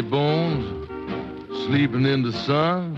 Lazy 0.00 0.10
bones, 0.10 0.88
sleeping 1.66 2.06
in 2.06 2.22
the 2.22 2.32
sun. 2.32 2.96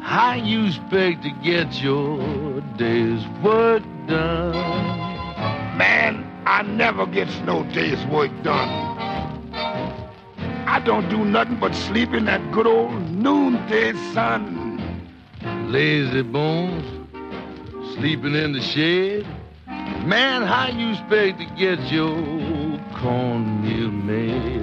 How 0.00 0.32
you 0.32 0.64
expect 0.64 1.22
to 1.24 1.30
get 1.42 1.82
your 1.82 2.62
day's 2.78 3.22
work 3.42 3.82
done? 4.06 4.54
Man, 5.76 6.24
I 6.46 6.62
never 6.62 7.04
gets 7.04 7.38
no 7.40 7.62
day's 7.74 8.02
work 8.06 8.30
done. 8.42 8.70
I 10.66 10.80
don't 10.82 11.10
do 11.10 11.26
nothing 11.26 11.60
but 11.60 11.74
sleep 11.74 12.14
in 12.14 12.24
that 12.24 12.52
good 12.52 12.66
old 12.66 13.10
noonday 13.10 13.92
sun. 14.14 14.56
Lazy 15.70 16.22
bones, 16.22 16.86
sleeping 17.96 18.34
in 18.34 18.52
the 18.52 18.62
shed. 18.62 19.26
Man, 20.06 20.40
how 20.42 20.68
you 20.68 20.92
expect 20.92 21.38
to 21.40 21.44
get 21.54 21.78
your 21.92 22.16
cornmeal 22.94 23.90
made? 23.90 24.57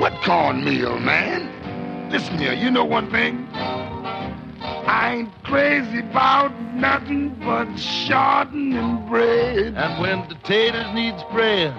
What 0.00 0.14
cornmeal, 0.22 0.98
man? 0.98 2.10
Listen 2.10 2.38
here, 2.38 2.54
you 2.54 2.70
know 2.70 2.86
one 2.86 3.10
thing? 3.10 3.46
I 3.52 5.16
ain't 5.16 5.44
crazy 5.44 5.98
about 5.98 6.58
nothing 6.74 7.38
but 7.44 7.76
shortening 7.76 8.78
and 8.78 9.06
bread. 9.10 9.74
And 9.76 10.00
when 10.00 10.26
the 10.30 10.36
taters 10.36 10.86
need 10.94 11.20
spraying, 11.20 11.74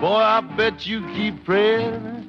boy, 0.00 0.16
I 0.16 0.40
bet 0.56 0.86
you 0.86 1.06
keep 1.08 1.44
praying 1.44 2.24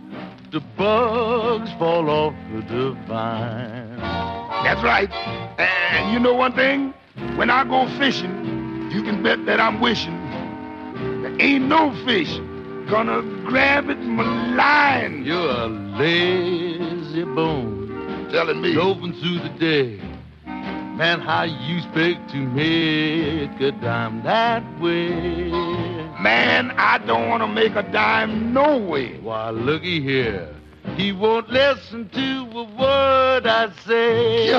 the 0.52 0.60
bugs 0.76 1.72
fall 1.80 2.10
off 2.10 2.34
the 2.68 2.92
vine. 3.08 4.00
That's 4.00 4.84
right. 4.84 5.10
And 5.58 6.12
you 6.12 6.20
know 6.20 6.34
one 6.34 6.54
thing? 6.54 6.94
When 7.38 7.50
I 7.50 7.64
go 7.64 7.88
fishing, 7.98 8.92
you 8.92 9.02
can 9.04 9.24
bet 9.24 9.46
that 9.46 9.62
I'm 9.62 9.80
wishing 9.80 10.20
there 11.22 11.42
ain't 11.42 11.66
no 11.66 11.94
fish 12.06 12.40
gonna 12.90 13.22
grab 13.46 13.90
it 13.90 14.00
my 14.00 14.56
line. 14.56 15.24
You're 15.24 15.52
a 15.52 15.68
lazy 15.68 17.24
bone, 17.24 18.28
telling 18.32 18.62
me. 18.62 18.78
Open 18.78 19.14
through 19.14 19.40
the 19.40 19.50
day. 19.60 20.02
Man, 20.46 21.22
how 21.22 21.44
you 21.44 21.78
expect 21.78 22.32
to 22.32 22.38
make 22.38 23.62
a 23.62 23.72
dime 23.80 24.24
that 24.24 24.64
way? 24.82 25.52
Man, 26.20 26.72
I 26.72 26.98
don't 27.06 27.30
want 27.30 27.44
to 27.44 27.48
make 27.48 27.76
a 27.76 27.84
dime 27.84 28.54
no 28.54 28.78
way. 28.78 29.20
Why, 29.20 29.52
looky 29.52 30.02
here. 30.02 30.54
He 30.98 31.12
won't 31.12 31.48
listen 31.50 32.10
to 32.10 32.58
a 32.58 32.64
word 32.64 33.46
I 33.46 33.72
say. 33.86 34.50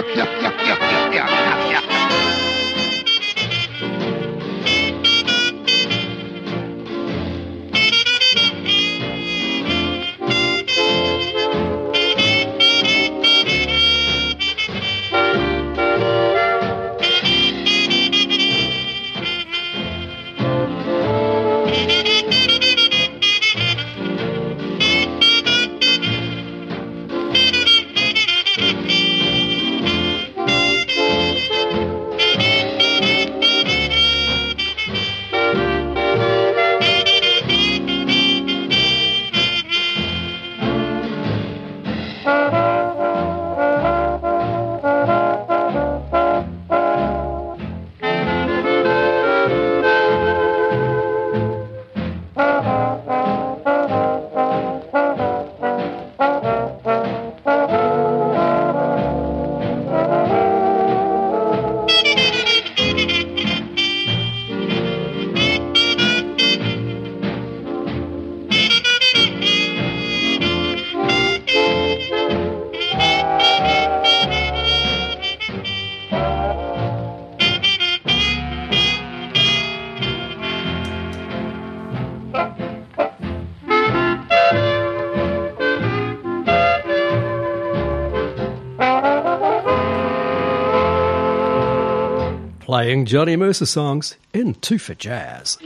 Playing 92.90 93.06
Johnny 93.06 93.36
Mercer 93.36 93.66
songs 93.66 94.16
in 94.32 94.52
Two 94.54 94.76
for 94.76 94.94
Jazz. 94.96 95.58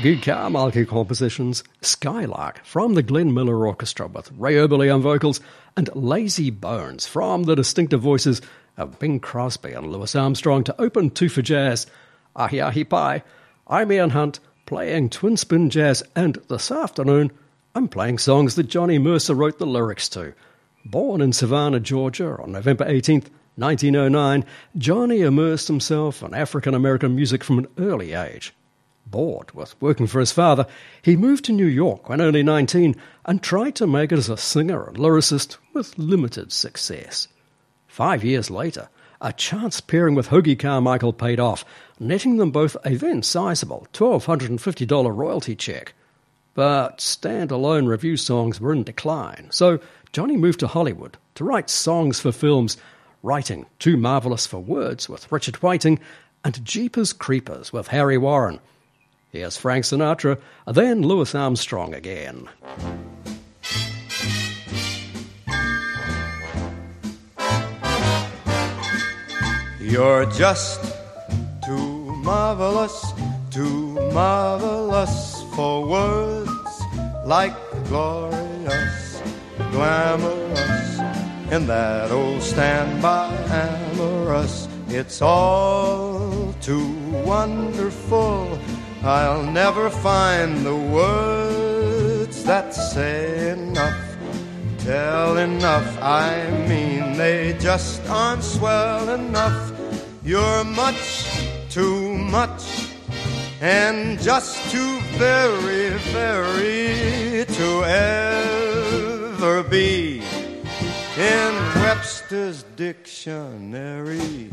Hoagy 0.00 0.22
Carmichael 0.22 0.86
compositions 0.86 1.62
Skylark 1.82 2.64
from 2.64 2.94
the 2.94 3.02
Glenn 3.02 3.34
Miller 3.34 3.66
Orchestra 3.66 4.06
with 4.06 4.32
Ray 4.32 4.54
Eberle 4.54 4.94
on 4.94 5.02
vocals 5.02 5.42
and 5.76 5.90
Lazy 5.94 6.48
Bones 6.48 7.06
from 7.06 7.42
the 7.42 7.54
distinctive 7.54 8.00
voices 8.00 8.40
of 8.78 8.98
Bing 8.98 9.20
Crosby 9.20 9.72
and 9.72 9.92
Louis 9.92 10.16
Armstrong 10.16 10.64
to 10.64 10.80
open 10.80 11.10
Two 11.10 11.28
for 11.28 11.42
Jazz. 11.42 11.86
Ahi 12.34 12.62
Ahi 12.62 12.84
Pie. 12.84 13.22
I'm 13.66 13.92
Ian 13.92 14.08
Hunt 14.08 14.40
playing 14.64 15.10
twin 15.10 15.36
spin 15.36 15.68
jazz 15.68 16.02
and 16.16 16.38
this 16.48 16.70
afternoon 16.70 17.30
I'm 17.74 17.86
playing 17.86 18.16
songs 18.16 18.54
that 18.54 18.68
Johnny 18.68 18.98
Mercer 18.98 19.34
wrote 19.34 19.58
the 19.58 19.66
lyrics 19.66 20.08
to. 20.10 20.32
Born 20.82 21.20
in 21.20 21.34
Savannah, 21.34 21.78
Georgia 21.78 22.38
on 22.40 22.52
November 22.52 22.86
18th, 22.86 23.28
1909, 23.56 24.46
Johnny 24.78 25.20
immersed 25.20 25.68
himself 25.68 26.22
in 26.22 26.32
African 26.32 26.72
American 26.72 27.14
music 27.14 27.44
from 27.44 27.58
an 27.58 27.66
early 27.76 28.14
age. 28.14 28.54
Bored 29.06 29.50
with 29.52 29.80
working 29.80 30.06
for 30.06 30.20
his 30.20 30.30
father, 30.30 30.66
he 31.02 31.16
moved 31.16 31.44
to 31.46 31.52
New 31.52 31.66
York 31.66 32.08
when 32.08 32.20
only 32.20 32.42
19 32.42 32.94
and 33.24 33.42
tried 33.42 33.74
to 33.76 33.86
make 33.86 34.12
it 34.12 34.18
as 34.18 34.28
a 34.28 34.36
singer 34.36 34.86
and 34.86 34.96
lyricist 34.96 35.56
with 35.72 35.98
limited 35.98 36.52
success. 36.52 37.26
Five 37.88 38.22
years 38.22 38.50
later, 38.50 38.88
a 39.20 39.32
chance 39.32 39.80
pairing 39.80 40.14
with 40.14 40.28
Hoagy 40.28 40.58
Carmichael 40.58 41.12
paid 41.12 41.40
off, 41.40 41.64
netting 41.98 42.36
them 42.36 42.50
both 42.50 42.76
a 42.84 42.94
then 42.94 43.22
sizable 43.22 43.86
$1,250 43.92 45.14
royalty 45.14 45.56
check. 45.56 45.94
But 46.54 46.98
standalone 46.98 47.88
revue 47.88 48.16
songs 48.16 48.60
were 48.60 48.72
in 48.72 48.84
decline, 48.84 49.48
so 49.50 49.80
Johnny 50.12 50.36
moved 50.36 50.60
to 50.60 50.68
Hollywood 50.68 51.18
to 51.34 51.44
write 51.44 51.68
songs 51.68 52.20
for 52.20 52.32
films, 52.32 52.76
writing 53.22 53.66
Too 53.78 53.96
Marvelous 53.96 54.46
for 54.46 54.58
Words 54.58 55.08
with 55.08 55.30
Richard 55.30 55.56
Whiting 55.56 56.00
and 56.44 56.64
Jeepers 56.64 57.12
Creepers 57.12 57.72
with 57.72 57.88
Harry 57.88 58.18
Warren. 58.18 58.60
Here's 59.32 59.56
Frank 59.56 59.84
Sinatra, 59.84 60.38
then 60.66 61.02
Louis 61.02 61.32
Armstrong 61.36 61.94
again. 61.94 62.48
You're 69.78 70.26
just 70.32 70.80
too 71.64 72.06
marvelous, 72.24 73.12
too 73.52 73.94
marvelous 74.12 75.44
for 75.54 75.86
words 75.86 76.50
like 77.24 77.54
glorious, 77.84 79.22
glamorous, 79.70 80.98
and 81.52 81.68
that 81.68 82.10
old 82.10 82.42
standby 82.42 83.32
amorous. 83.48 84.66
It's 84.88 85.22
all 85.22 86.52
too 86.60 86.92
wonderful. 87.24 88.58
I'll 89.02 89.44
never 89.44 89.88
find 89.88 90.64
the 90.64 90.76
words 90.76 92.44
that 92.44 92.74
say 92.74 93.50
enough, 93.52 93.98
tell 94.78 95.38
enough. 95.38 95.98
I 96.02 96.50
mean, 96.68 97.16
they 97.16 97.56
just 97.58 98.06
aren't 98.10 98.44
swell 98.44 99.08
enough. 99.08 99.72
You're 100.22 100.64
much 100.64 101.26
too 101.70 102.18
much 102.18 102.90
and 103.62 104.20
just 104.20 104.70
too 104.70 105.00
very, 105.16 105.90
very 106.12 107.46
to 107.46 107.84
ever 109.32 109.62
be 109.62 110.22
in 111.16 111.54
Webster's 111.76 112.64
dictionary. 112.76 114.50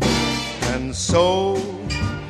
And 0.71 0.95
so 0.95 1.57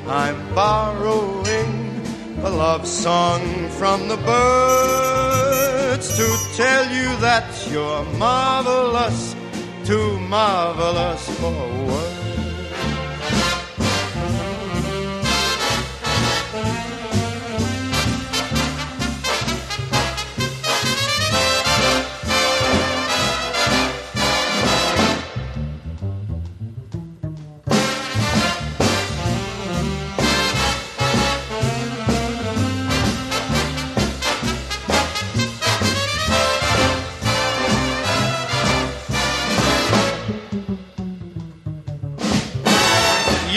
I'm 0.08 0.56
borrowing 0.56 1.97
a 2.44 2.50
love 2.50 2.86
song 2.88 3.42
from 3.70 4.08
the 4.08 4.18
birds 4.18 6.08
to 6.16 6.38
tell 6.56 6.86
you 6.94 7.18
that 7.20 7.68
you're 7.70 8.06
marvelous, 8.18 9.36
too 9.84 10.20
marvelous 10.20 11.28
for 11.40 11.52
words. 11.88 12.17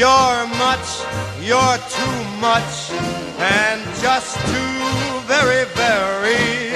You're 0.00 0.46
much, 0.56 1.04
you're 1.42 1.78
too 1.98 2.18
much, 2.40 2.90
and 3.38 3.82
just 4.00 4.34
too 4.46 5.20
very, 5.28 5.66
very 5.76 6.72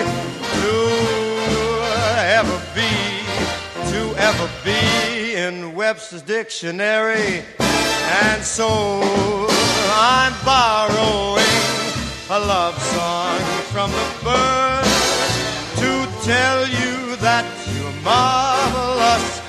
to 0.61 0.75
ever 2.37 2.61
be, 2.75 2.93
to 3.93 4.15
ever 4.19 4.51
be 4.63 5.37
in 5.37 5.75
Webster's 5.75 6.21
dictionary. 6.21 7.43
And 7.61 8.43
so 8.43 8.69
I'm 9.95 10.35
borrowing 10.45 11.45
a 12.29 12.39
love 12.47 12.77
song 12.79 13.41
from 13.73 13.91
the 13.91 14.09
birds 14.23 14.95
to 15.81 16.27
tell 16.27 16.69
you 16.69 17.17
that 17.17 17.47
you're 17.73 18.03
marvelous. 18.03 19.44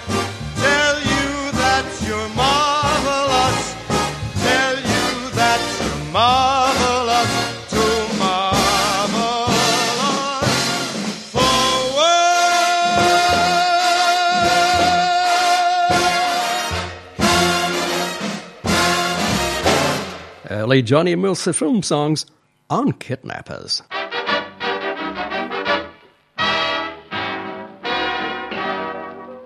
Early 20.65 20.81
Johnny 20.81 21.15
Mercer 21.15 21.53
film 21.53 21.83
songs 21.83 22.25
on 22.71 22.93
kidnappers. 22.93 23.83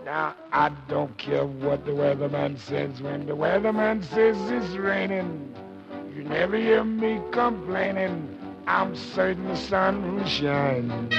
Now, 0.05 0.33
I 0.53 0.71
don't 0.87 1.17
care 1.17 1.45
what 1.45 1.83
the 1.83 1.91
weatherman 1.91 2.57
says 2.57 3.01
when 3.01 3.25
the 3.25 3.35
weatherman 3.35 4.01
says 4.05 4.37
it's 4.49 4.77
raining. 4.77 5.53
You 6.15 6.23
never 6.23 6.55
hear 6.55 6.85
me 6.85 7.19
complaining. 7.33 8.39
I'm 8.65 8.95
certain 8.95 9.45
the 9.49 9.57
sun 9.57 10.15
will 10.15 10.25
shine. 10.25 11.09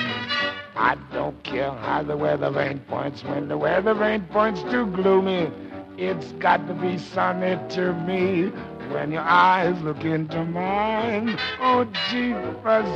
I 0.77 0.97
don't 1.13 1.43
care 1.43 1.73
how 1.73 2.05
the 2.05 2.17
weather 2.17 2.49
vane 2.49 2.79
points 2.89 3.23
when 3.23 3.49
the 3.49 3.59
weather 3.59 3.93
vane 3.93 4.23
points 4.31 4.63
too 4.63 4.87
gloomy. 4.87 5.51
It's 5.99 6.33
got 6.39 6.67
to 6.69 6.73
be 6.73 6.97
sunny 6.97 7.59
to 7.75 7.93
me 7.93 8.51
when 8.91 9.13
your 9.13 9.23
eyes 9.23 9.81
look 9.83 10.05
into 10.05 10.45
mine. 10.45 11.39
Oh, 11.61 11.85
jeepers, 12.11 12.89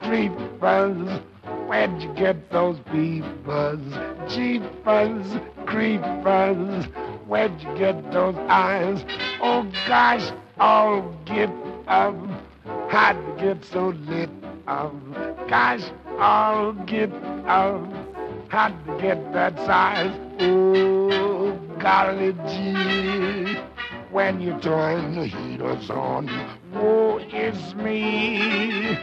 creepers, 0.00 1.20
where'd 1.66 2.02
you 2.02 2.12
get 2.14 2.50
those 2.50 2.78
peepers? 2.90 3.80
Jeepers, 4.28 5.26
creepers, 5.66 6.86
where'd 7.26 7.60
you 7.60 7.74
get 7.76 8.10
those 8.12 8.36
eyes? 8.48 9.04
Oh, 9.40 9.70
gosh, 9.86 10.32
oh, 10.58 11.14
get 11.26 11.50
up. 11.86 12.16
How'd 12.88 13.16
you 13.16 13.36
get 13.38 13.64
so 13.66 13.88
lit 13.88 14.30
up? 14.66 14.94
Gosh, 15.48 15.82
I'll 16.18 16.72
get 16.72 17.12
up. 17.46 17.86
How'd 18.48 18.74
you 18.86 18.98
get 19.00 19.32
that 19.32 19.56
size? 19.66 20.14
Oh, 20.40 21.58
golly 21.78 22.32
gee. 22.48 23.43
When 24.14 24.40
you 24.40 24.56
turn 24.60 25.16
the 25.16 25.26
heaters 25.26 25.90
on, 25.90 26.30
woe 26.72 27.18
is 27.18 27.74
me. 27.74 28.96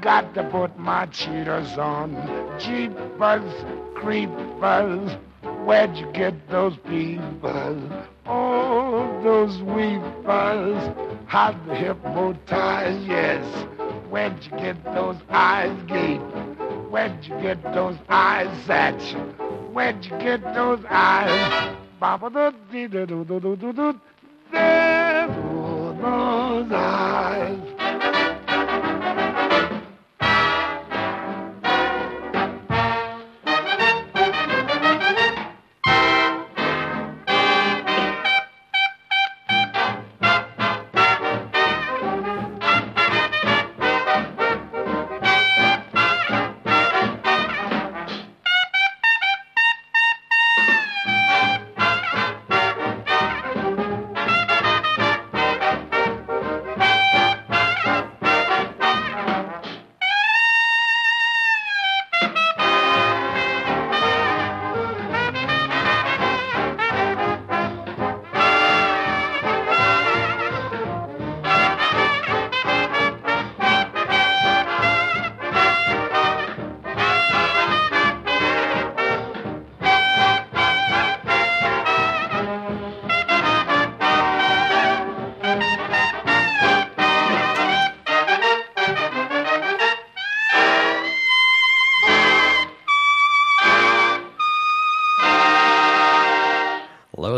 Got 0.00 0.32
to 0.32 0.44
put 0.44 0.78
my 0.78 1.04
cheaters 1.04 1.76
on. 1.76 2.14
Jeepers, 2.58 3.52
creepers, 3.94 5.18
where'd 5.66 5.94
you 5.94 6.10
get 6.12 6.48
those 6.48 6.74
peepers? 6.88 7.82
Oh, 8.24 9.20
those 9.22 9.58
weepers, 9.58 10.90
how 11.26 11.54
the 11.66 11.74
hypnotize, 11.74 13.06
yes. 13.06 13.44
Where'd 14.08 14.42
you 14.42 14.52
get 14.52 14.82
those 14.94 15.18
eyes, 15.28 15.76
Gape? 15.86 16.22
Where'd 16.88 17.26
you 17.26 17.38
get 17.42 17.62
those 17.74 17.98
eyes, 18.08 18.48
Satch? 18.66 19.12
Where'd 19.74 20.02
you 20.02 20.16
get 20.18 20.42
those 20.54 20.82
eyes? 20.88 21.76
Baba 22.00 22.30
do 22.30 22.56
dee 22.72 22.86
do 22.86 23.04
do 23.04 23.22
do 23.26 23.38
do 23.38 23.56
do 23.56 23.72
do. 23.74 24.00
There 24.52 25.28
go 26.00 26.66
those 26.70 27.79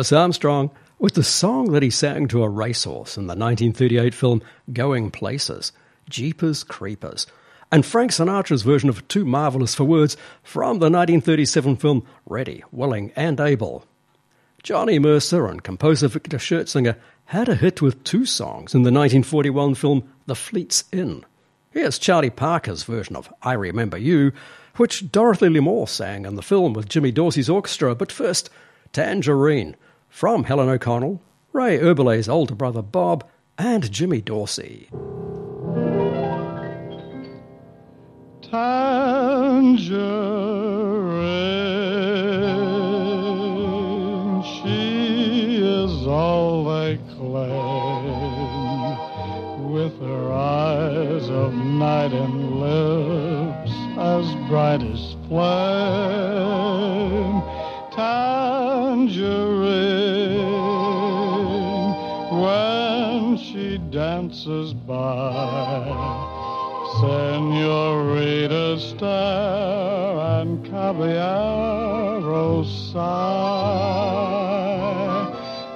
Louis 0.03 0.11
Armstrong 0.11 0.73
with 0.99 1.15
the 1.15 1.23
song 1.23 1.71
that 1.71 1.83
he 1.85 1.89
sang 1.89 2.27
to 2.27 2.43
a 2.43 2.49
racehorse 2.49 3.17
in 3.17 3.29
the 3.29 3.37
1938 3.37 4.13
film 4.13 4.43
Going 4.73 5.13
Places, 5.13 5.71
Jeepers 6.11 6.65
Creepers, 6.65 7.29
and 7.71 7.87
Frank 7.87 8.11
Sinatra's 8.11 8.63
version 8.63 8.89
of 8.89 9.07
Too 9.07 9.25
Marvelous 9.25 9.77
for 9.77 9.85
Words 9.85 10.17
from 10.43 10.81
the 10.81 10.91
1937 10.91 11.77
film 11.77 12.05
Ready, 12.27 12.65
Willing 12.73 13.13
and 13.15 13.39
Able. 13.39 13.87
Johnny 14.65 14.99
Mercer 14.99 15.47
and 15.47 15.63
composer 15.63 16.09
Victor 16.09 16.39
Schertzinger 16.39 16.97
had 17.27 17.49
a 17.49 17.55
hit 17.55 17.81
with 17.81 18.03
two 18.03 18.27
songs 18.27 18.75
in 18.75 18.83
the 18.83 18.91
1941 18.91 19.77
film 19.77 20.13
The 20.27 20.35
Fleet's 20.35 20.83
In. 20.91 21.25
Here's 21.71 22.01
Charlie 22.01 22.31
Parker's 22.31 22.83
version 22.83 23.15
of 23.15 23.33
I 23.41 23.53
Remember 23.53 23.99
You, 23.99 24.33
which 24.79 25.13
Dorothy 25.13 25.47
Lamour 25.47 25.89
sang 25.89 26.27
in 26.27 26.35
the 26.35 26.43
film 26.43 26.73
with 26.73 26.89
Jimmy 26.89 27.13
Dorsey's 27.13 27.49
orchestra, 27.49 27.95
but 27.95 28.11
first, 28.11 28.51
Tangerine 28.93 29.77
from 30.13 30.45
Helen 30.45 30.69
O'Connell, 30.69 31.23
Ray 31.55 31.79
Eberle's 31.79 32.29
older 32.29 32.55
brother 32.55 32.83
Bob, 32.83 33.27
and 33.57 33.91
Jimmy 33.91 34.21
Dorsey. 34.21 34.91
Tangerine, 43.23 44.43
she 44.43 45.57
is 45.57 46.07
all 46.07 46.65
they 46.67 46.99
claim, 47.17 47.33
with 49.73 49.99
her 49.99 50.31
eyes 50.31 51.31
of 51.31 51.55
night 51.55 52.13
and 52.13 52.61
lips 52.61 53.73
as 53.97 54.35
bright 54.51 54.83
as 54.83 55.17
flame. 55.27 56.53
Tangerine, 57.93 59.62
dances 64.23 64.73
by. 64.75 65.83
Senorita 67.01 68.79
stare 68.79 70.19
and 70.41 70.65
caballero 70.67 72.59
oh, 72.59 72.65
sigh, 72.93 73.03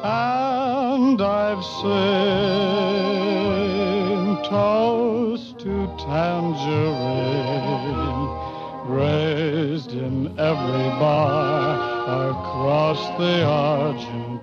and 0.04 1.20
I've 1.20 1.64
seen 1.64 1.96
toast 4.48 5.58
to 5.60 5.86
tangerine 5.98 6.86
raised 8.86 9.92
in 9.92 10.38
every 10.38 10.88
bar 11.00 12.30
across 12.30 13.00
the 13.18 13.44
Argentine. 13.44 14.36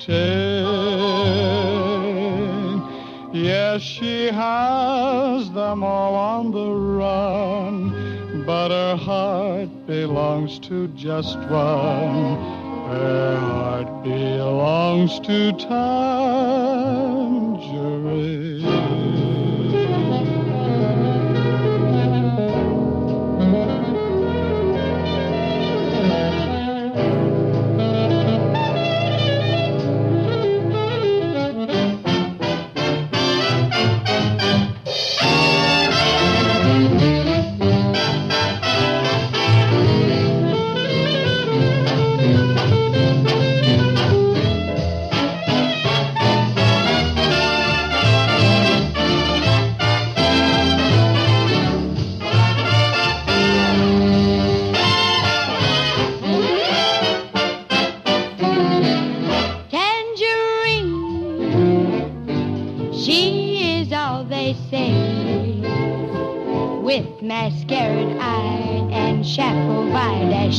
Yes, 3.34 3.82
she 3.82 4.28
has 4.28 5.52
them 5.54 5.84
all 5.84 6.14
on 6.14 6.52
the 6.52 6.70
run, 6.70 8.44
but 8.46 8.70
her 8.70 8.96
heart 8.96 9.88
belongs 9.88 10.60
to 10.60 10.88
just 10.90 11.40
one. 11.40 12.36
Her 12.92 13.40
heart 13.40 14.04
belongs 14.04 15.20
to 15.22 15.52
Tangerine. 15.54 17.23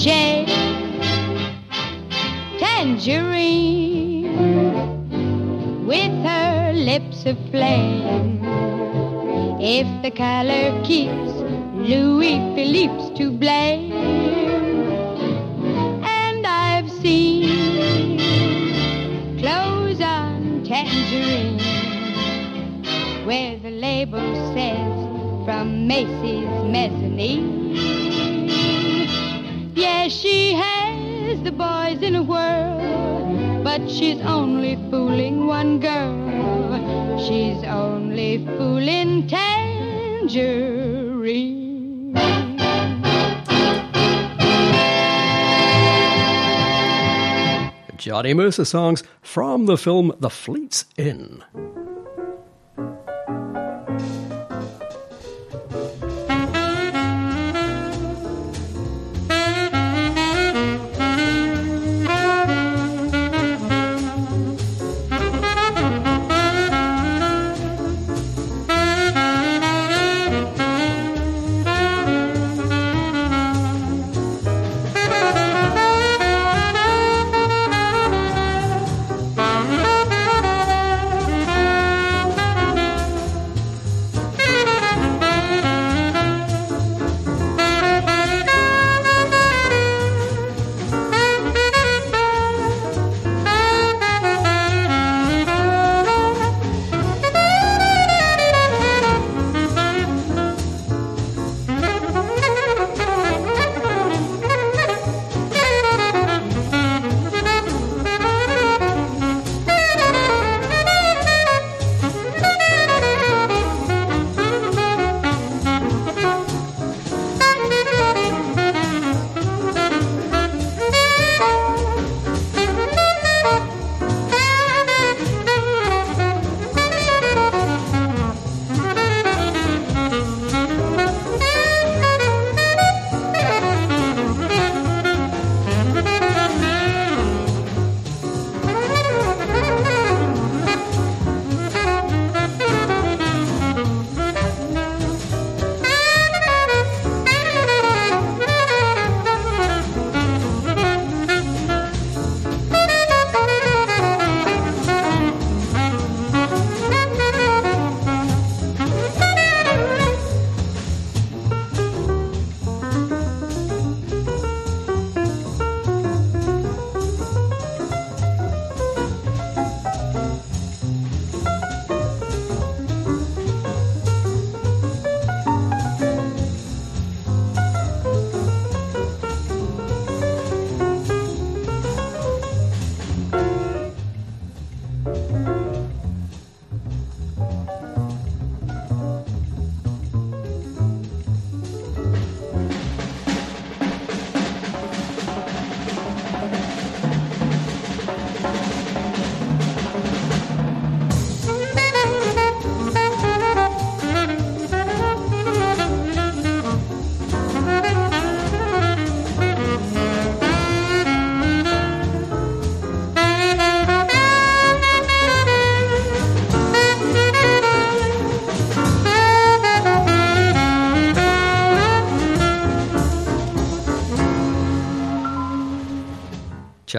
Dache, 0.04 0.44
tangerine 2.58 4.26
with 5.86 6.12
her 6.22 6.72
lips 6.74 7.24
of 7.24 7.38
flame. 7.50 8.40
If 9.60 9.86
the 10.02 10.10
color 10.10 10.78
keeps 10.84 11.32
Louis 11.90 12.38
Philippe's 12.54 13.18
to 13.18 13.30
blame, 13.30 13.92
and 16.04 16.46
I've 16.46 16.90
seen 16.90 18.18
clothes 19.38 20.02
on 20.02 20.64
tangerine 20.64 21.60
where 23.24 23.58
the 23.58 23.70
label 23.70 24.20
says 24.54 25.46
from 25.46 25.86
Macy's 25.86 26.50
mezzanine. 26.70 27.53
Has 30.54 31.42
the 31.42 31.52
boys 31.52 32.02
in 32.02 32.14
but 33.64 33.90
she's 33.90 34.20
only 34.20 34.76
fooling 34.90 35.46
one 35.46 35.80
girl. 35.80 37.18
She's 37.18 37.64
only 37.64 38.44
fooling 38.46 39.26
Tangerine. 39.26 40.74
Johnny 47.96 48.34
Mercer 48.34 48.66
songs 48.66 49.02
from 49.22 49.66
the 49.66 49.78
film 49.78 50.12
The 50.20 50.30
Fleet's 50.30 50.84
In. 50.96 51.42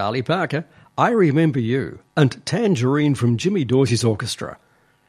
Charlie 0.05 0.21
Parker, 0.21 0.65
I 0.99 1.09
Remember 1.09 1.59
You, 1.59 1.97
and 2.15 2.45
Tangerine 2.45 3.15
from 3.15 3.37
Jimmy 3.37 3.65
Dorsey's 3.65 4.03
Orchestra. 4.03 4.59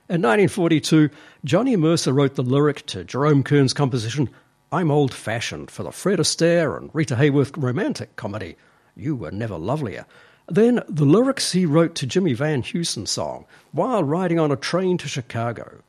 In 0.09 0.23
1942, 0.23 1.11
Johnny 1.45 1.77
Mercer 1.77 2.15
wrote 2.15 2.35
the 2.35 2.43
lyric 2.43 2.87
to 2.87 3.05
Jerome 3.05 3.43
Kern's 3.43 3.75
composition 3.75 4.31
I'm 4.73 4.91
Old 4.91 5.13
Fashioned 5.13 5.71
for 5.71 5.83
the 5.83 5.93
Fred 5.93 6.19
Astaire 6.19 6.79
and 6.79 6.89
Rita 6.95 7.15
Hayworth 7.15 7.63
romantic 7.63 8.17
comedy 8.17 8.57
You 8.95 9.15
Were 9.17 9.31
Never 9.31 9.59
Lovelier. 9.59 10.07
Then 10.49 10.83
the 10.89 11.05
lyrics 11.05 11.53
he 11.53 11.67
wrote 11.67 11.95
to 11.97 12.07
Jimmy 12.07 12.33
Van 12.33 12.63
Heusen's 12.63 13.11
song 13.11 13.45
while 13.73 14.03
riding 14.03 14.41
on 14.41 14.51
a 14.51 14.57
train 14.57 14.97
to 14.97 15.09
Chicago. 15.09 15.83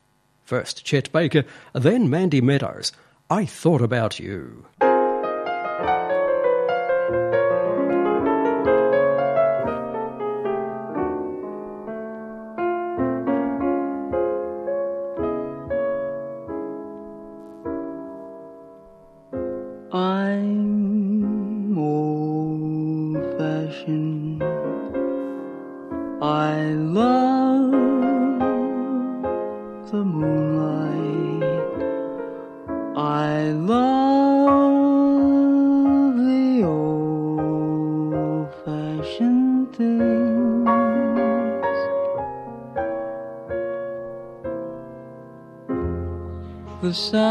First 0.43 0.83
Chet 0.83 1.13
Baker, 1.13 1.45
then 1.71 2.09
Mandy 2.09 2.41
Meadows. 2.41 2.91
I 3.29 3.45
Thought 3.45 3.81
About 3.81 4.19
You. 4.19 4.65
The 46.97 47.26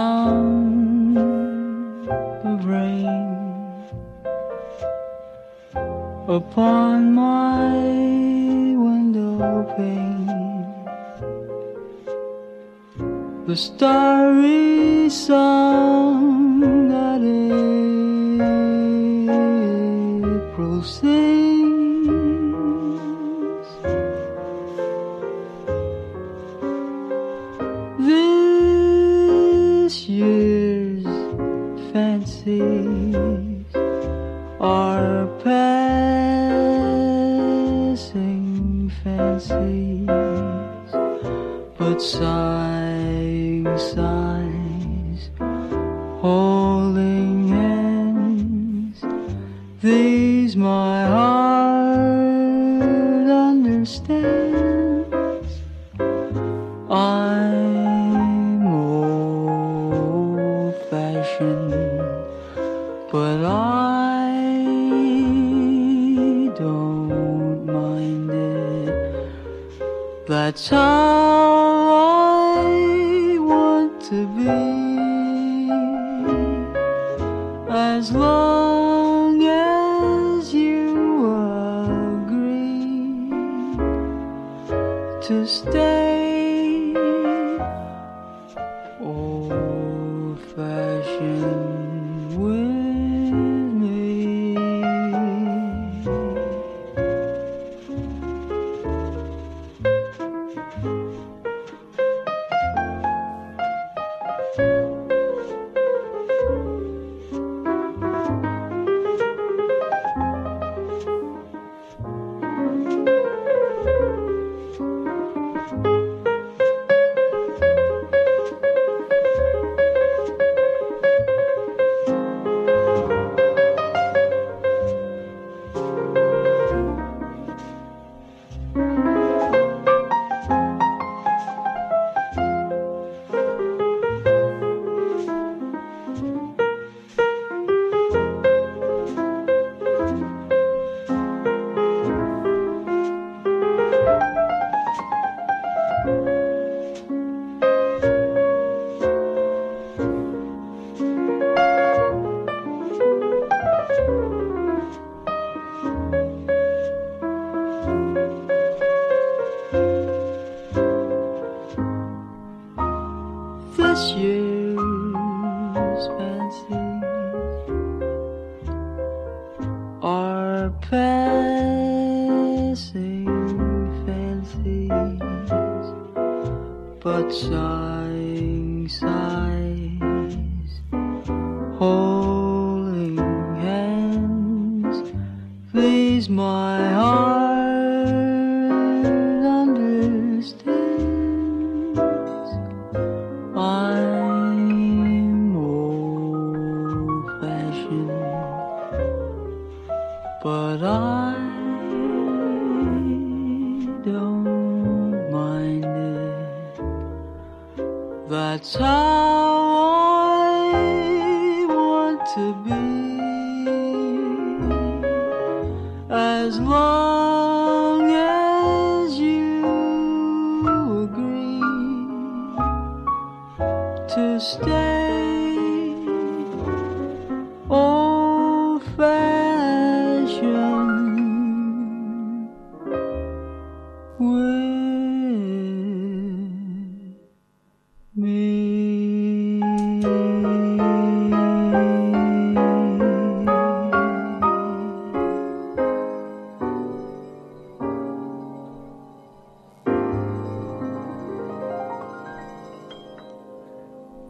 but 41.87 42.03
sighing 42.03 43.65
sighs, 43.79 45.31
holding 46.21 47.47
hands. 47.47 49.05
These 49.81 50.57
my 50.57 50.96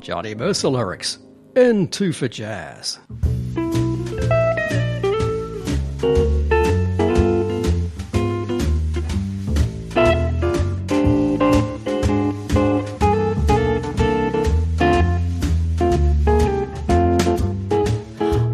Johnny 0.06 0.36
Mercer 0.36 0.68
lyrics 0.68 1.18
in 1.56 1.88
Two 1.88 2.12
for 2.12 2.28
Jazz. 2.28 3.00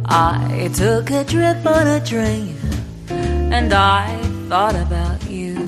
I 0.06 0.70
took 0.74 1.10
a 1.10 1.22
trip 1.24 1.66
on 1.66 1.86
a 1.86 2.02
train 2.02 2.56
and 3.10 3.74
I 3.74 4.16
thought 4.48 4.74
about 4.74 5.28
you. 5.28 5.66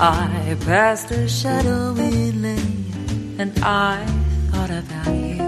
I 0.00 0.56
passed 0.66 1.12
a 1.12 1.28
shadowy 1.28 2.32
lane 2.32 2.53
and 3.38 3.52
I 3.62 4.04
thought 4.50 4.70
about 4.70 5.14
you. 5.14 5.38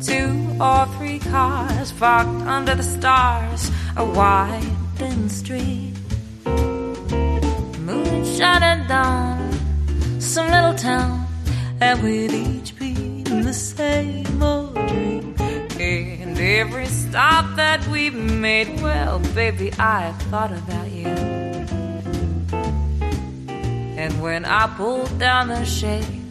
Two 0.00 0.30
or 0.60 0.86
three 0.96 1.18
cars 1.18 1.92
parked 1.92 2.42
under 2.46 2.74
the 2.74 2.82
stars, 2.82 3.70
a 3.96 4.04
winding 4.04 5.28
street. 5.28 5.94
Moon 7.86 8.24
shining 8.36 8.86
down 8.88 9.52
some 10.20 10.50
little 10.50 10.74
town, 10.74 11.26
and 11.80 12.02
we'd 12.02 12.32
each 12.32 12.78
be 12.78 13.22
in 13.26 13.42
the 13.42 13.52
same 13.52 14.42
old 14.42 14.74
dream. 14.74 15.34
And 15.80 16.38
every 16.38 16.86
stop 16.86 17.56
that 17.56 17.86
we 17.88 18.10
made, 18.10 18.80
well, 18.82 19.18
baby, 19.34 19.72
I 19.78 20.12
thought 20.30 20.52
about 20.52 20.69
And 24.10 24.22
when 24.22 24.44
I 24.44 24.66
pulled 24.76 25.18
down 25.18 25.48
the 25.48 25.64
shade, 25.64 26.22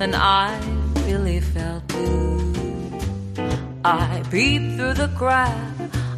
and 0.00 0.14
I 0.14 0.60
really 1.06 1.40
felt 1.40 1.86
blue, 1.88 2.52
I 3.82 4.22
peeped 4.30 4.76
through 4.76 4.94
the 4.94 5.08
crack. 5.16 5.56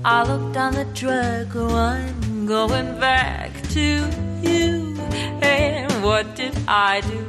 I 0.05 0.25
looked 0.25 0.55
down 0.55 0.75
the 0.75 0.85
track. 0.95 1.55
I'm 1.55 2.47
going 2.47 2.99
back 2.99 3.53
to 3.71 4.11
you. 4.43 4.97
And 5.43 6.03
what 6.03 6.35
did 6.35 6.57
I 6.67 7.03
do? 7.03 7.25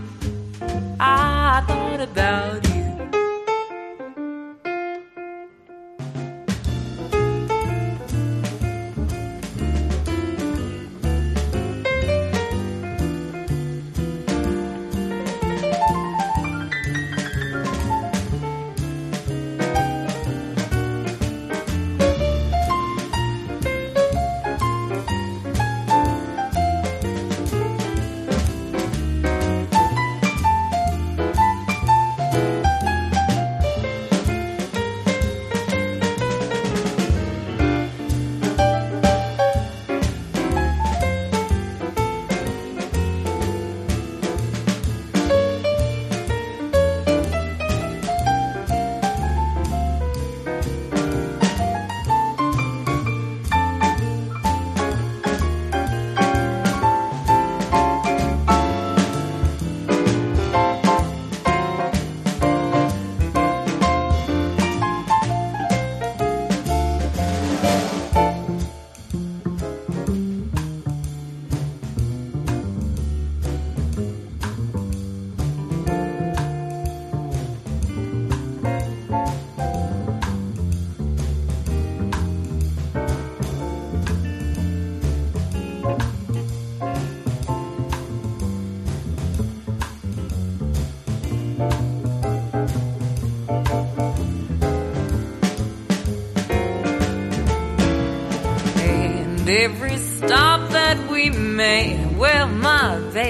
I 0.99 1.63
thought 1.67 2.01
about 2.01 2.67
you. 2.69 2.76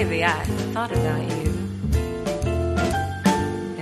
Baby, 0.04 0.24
I 0.24 0.44
thought 0.72 0.92
about 0.92 1.22
you. 1.22 1.50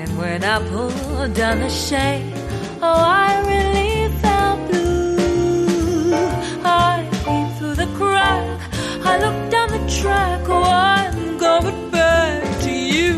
And 0.01 0.09
when 0.19 0.43
I 0.43 0.57
pulled 0.71 1.35
down 1.35 1.61
the 1.61 1.69
shade, 1.69 2.33
oh, 2.81 3.03
I 3.29 3.33
really 3.53 4.09
felt 4.23 4.59
blue. 4.71 6.15
I 6.65 7.07
peeped 7.25 7.59
through 7.59 7.77
the 7.85 7.91
crack, 7.99 8.61
I 9.05 9.13
looked 9.25 9.51
down 9.51 9.69
the 9.77 9.85
track, 10.01 10.41
oh, 10.49 10.63
I'm 10.63 11.37
going 11.37 11.91
back 11.91 12.63
to 12.63 12.73
you. 12.73 13.13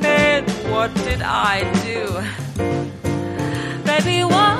And 0.00 0.48
what 0.72 0.94
did 1.06 1.20
I 1.20 1.54
do? 1.88 2.02
Baby, 3.84 4.24
what 4.24 4.53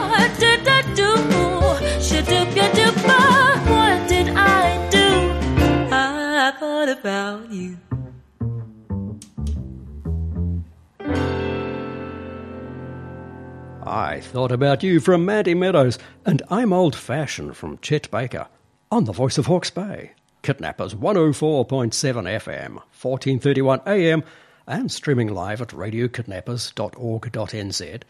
I 13.86 14.20
thought 14.20 14.50
about 14.50 14.82
you 14.82 14.98
from 14.98 15.26
Mandy 15.26 15.52
Meadows, 15.52 15.98
and 16.24 16.42
I'm 16.48 16.72
old 16.72 16.96
fashioned 16.96 17.54
from 17.54 17.76
Chet 17.78 18.10
Baker 18.10 18.46
on 18.90 19.04
the 19.04 19.12
voice 19.12 19.36
of 19.36 19.44
Hawke's 19.44 19.68
Bay. 19.68 20.12
Kidnappers 20.40 20.94
104.7 20.94 21.68
FM, 21.68 22.76
1431 22.76 23.82
AM, 23.86 24.24
and 24.66 24.90
streaming 24.90 25.28
live 25.28 25.60
at 25.60 25.68
radiokidnappers.org.nz. 25.68 28.02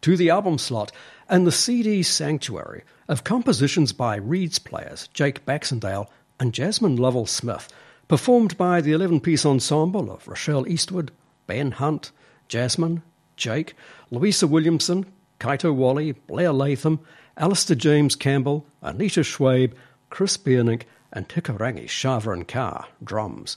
To 0.00 0.16
the 0.16 0.30
album 0.30 0.58
slot 0.58 0.90
and 1.28 1.46
the 1.46 1.52
CD 1.52 2.02
sanctuary 2.02 2.82
of 3.06 3.22
compositions 3.22 3.92
by 3.92 4.16
Reeds 4.16 4.58
players 4.58 5.06
Jake 5.14 5.46
Baxendale 5.46 6.10
and 6.40 6.52
Jasmine 6.52 6.96
Lovell 6.96 7.26
Smith, 7.26 7.68
performed 8.08 8.56
by 8.56 8.80
the 8.80 8.90
11 8.90 9.20
piece 9.20 9.46
ensemble 9.46 10.10
of 10.10 10.26
Rochelle 10.26 10.66
Eastwood, 10.66 11.12
Ben 11.46 11.70
Hunt, 11.70 12.10
Jasmine, 12.48 13.04
Jake, 13.36 13.74
Louisa 14.10 14.46
Williamson, 14.46 15.06
Kaito 15.40 15.74
Walley, 15.74 16.12
Blair 16.12 16.52
Latham, 16.52 17.00
Alistair 17.36 17.76
James 17.76 18.14
Campbell, 18.14 18.66
Anita 18.82 19.20
Schwabe, 19.20 19.74
Chris 20.10 20.36
Biernick, 20.36 20.82
and 21.12 21.28
Tikarangi 21.28 21.86
Shavran 21.86 22.46
Carr, 22.46 22.86
drums. 23.02 23.56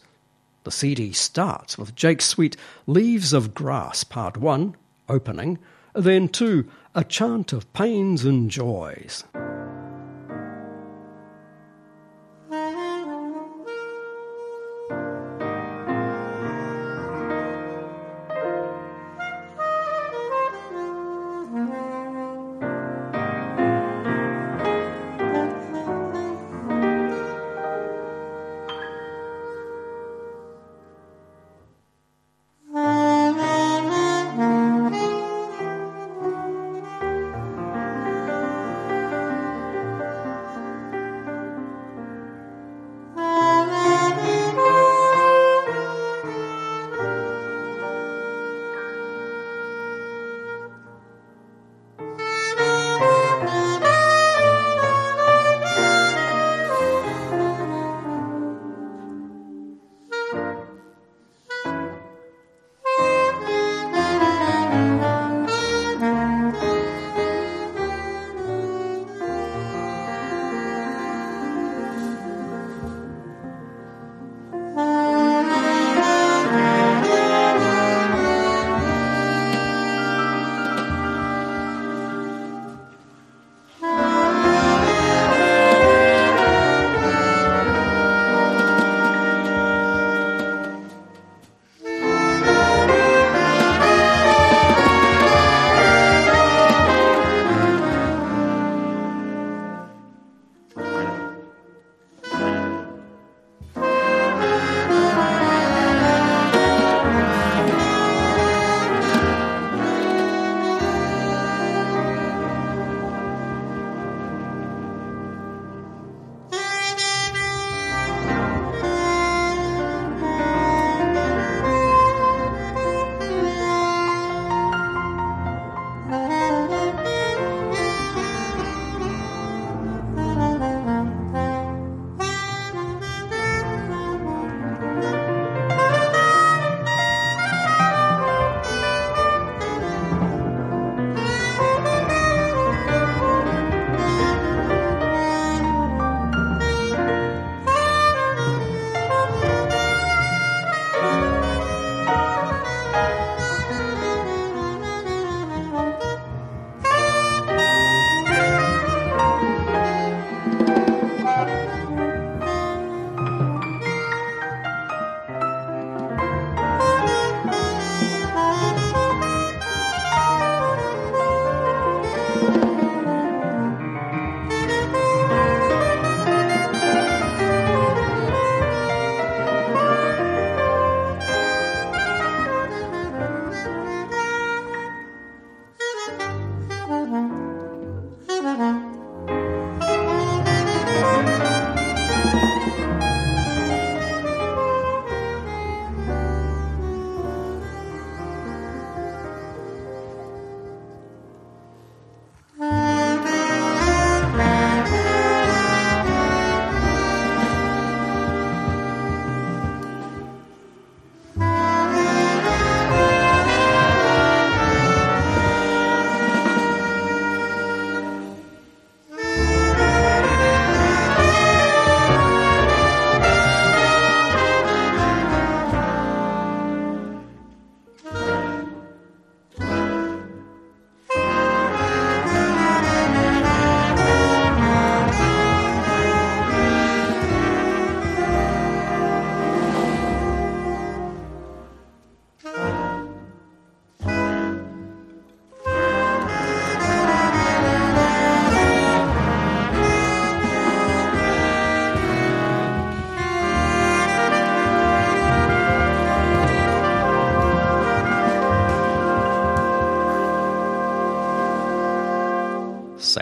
The 0.64 0.72
CD 0.72 1.14
starts 1.14 1.78
with 1.78 1.96
Jake's 1.96 2.26
suite 2.26 2.58
Leaves 2.86 3.34
of 3.34 3.54
Grass, 3.54 4.04
Part 4.04 4.38
1, 4.38 4.76
opening, 5.08 5.60
then 5.96 6.28
2, 6.28 6.70
A 6.94 7.04
Chant 7.04 7.54
of 7.54 7.72
Pains 7.74 8.26
and 8.26 8.52
Joys. 8.52 9.24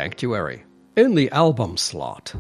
Sanctuary 0.06 0.64
in 0.96 1.16
the 1.16 1.32
album 1.32 1.78
slot. 1.78 2.36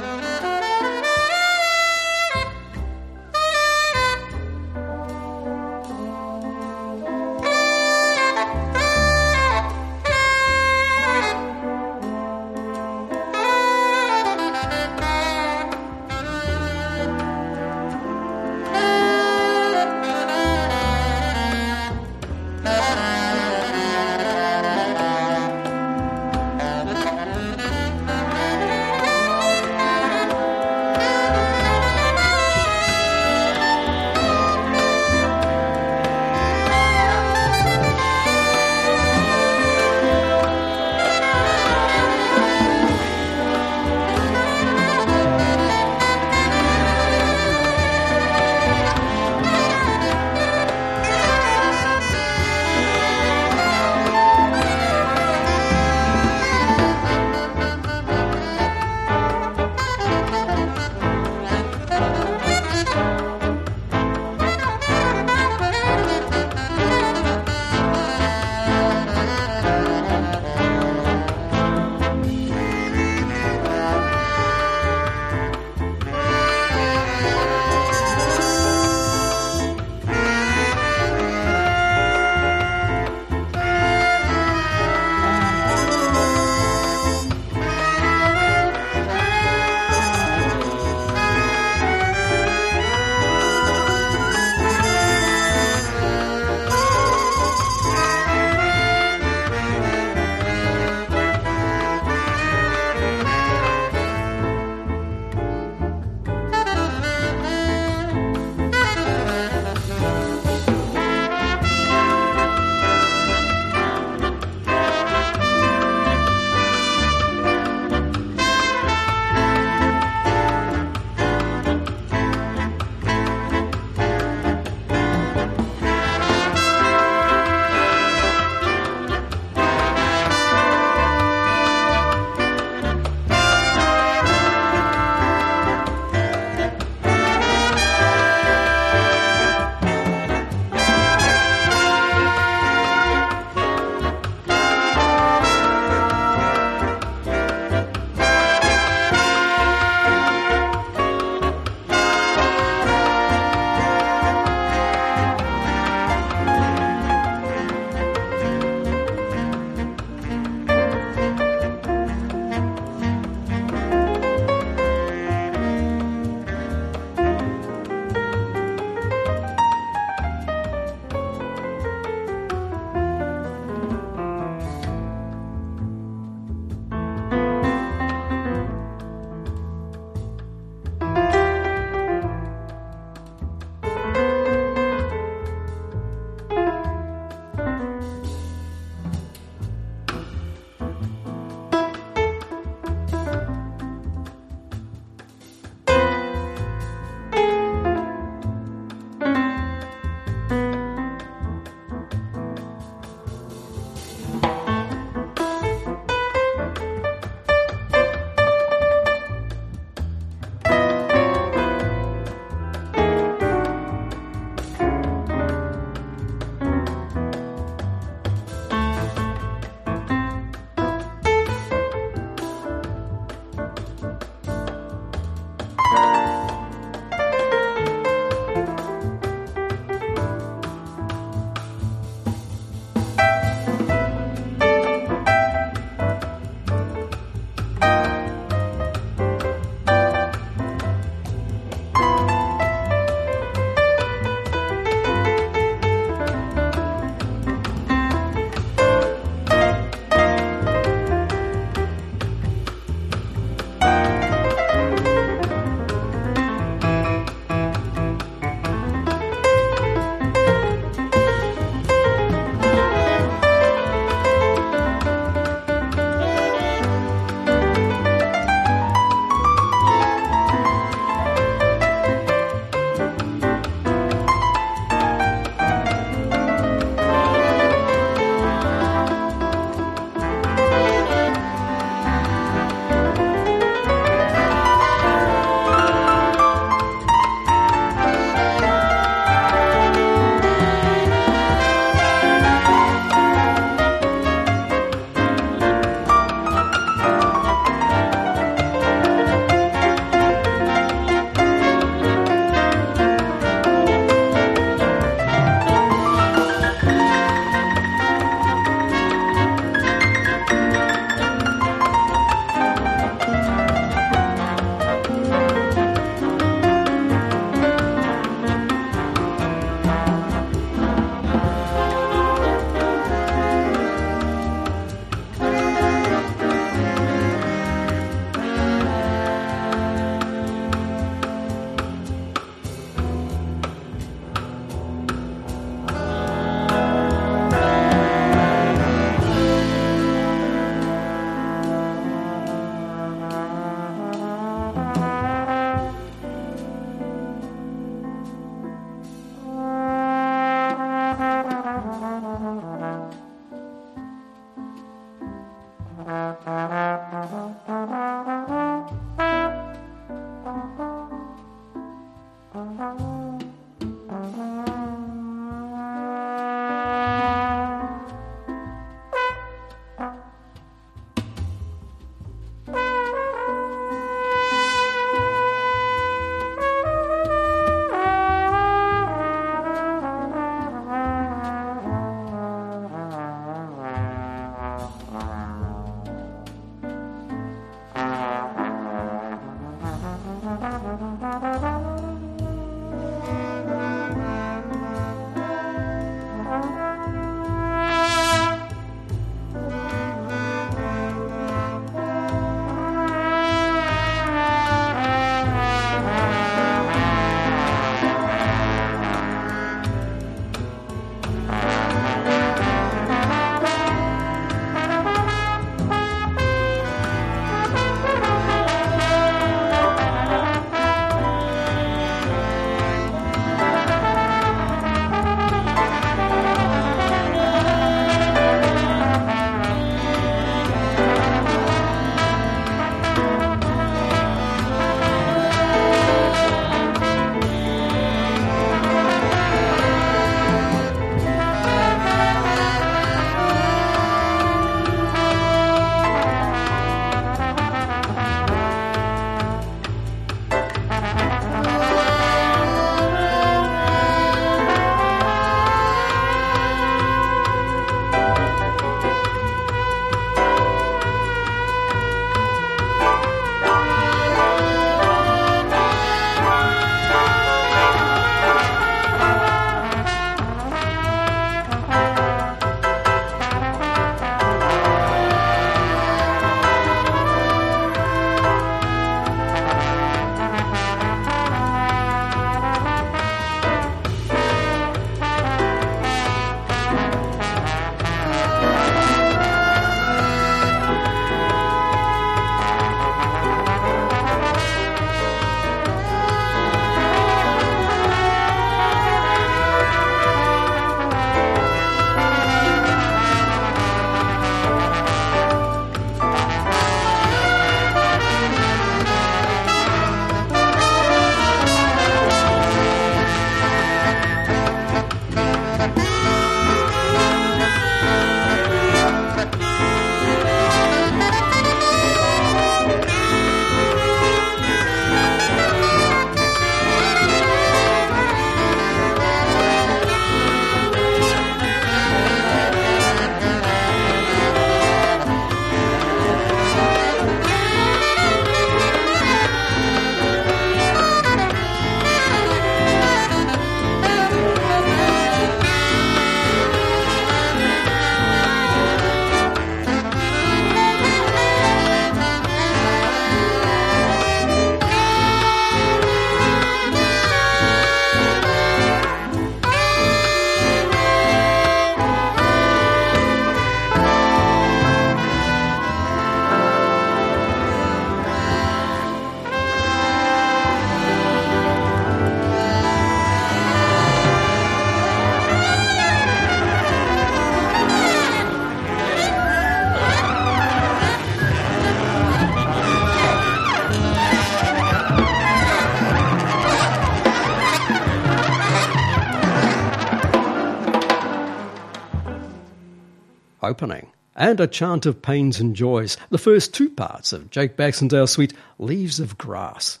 And 594.42 594.58
a 594.58 594.66
chant 594.66 595.06
of 595.06 595.22
pains 595.22 595.60
and 595.60 595.76
joys, 595.76 596.16
the 596.30 596.36
first 596.36 596.74
two 596.74 596.90
parts 596.90 597.32
of 597.32 597.48
Jake 597.48 597.76
Baxendale's 597.76 598.32
suite 598.32 598.52
Leaves 598.76 599.20
of 599.20 599.38
Grass. 599.38 600.00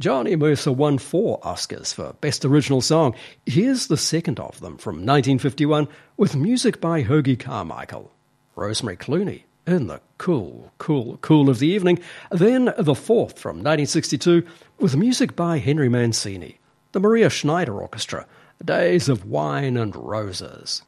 Johnny 0.00 0.36
Mercer 0.36 0.72
won 0.72 0.96
four 0.96 1.38
Oscars 1.40 1.92
for 1.92 2.14
Best 2.22 2.46
Original 2.46 2.80
Song. 2.80 3.14
Here's 3.44 3.88
the 3.88 3.98
second 3.98 4.40
of 4.40 4.58
them 4.60 4.78
from 4.78 4.94
1951 4.94 5.86
with 6.16 6.34
music 6.34 6.80
by 6.80 7.02
Hoagy 7.02 7.38
Carmichael. 7.38 8.10
Rosemary 8.56 8.96
Clooney 8.96 9.42
in 9.66 9.86
the 9.88 10.00
cool, 10.16 10.72
cool, 10.78 11.18
cool 11.18 11.50
of 11.50 11.58
the 11.58 11.68
evening. 11.68 11.98
Then 12.30 12.72
the 12.78 12.94
fourth 12.94 13.38
from 13.38 13.56
1962 13.56 14.46
with 14.78 14.96
music 14.96 15.36
by 15.36 15.58
Henry 15.58 15.90
Mancini. 15.90 16.58
The 16.92 17.00
Maria 17.00 17.28
Schneider 17.28 17.78
Orchestra. 17.78 18.26
Days 18.64 19.10
of 19.10 19.26
Wine 19.26 19.76
and 19.76 19.94
Roses. 19.94 20.80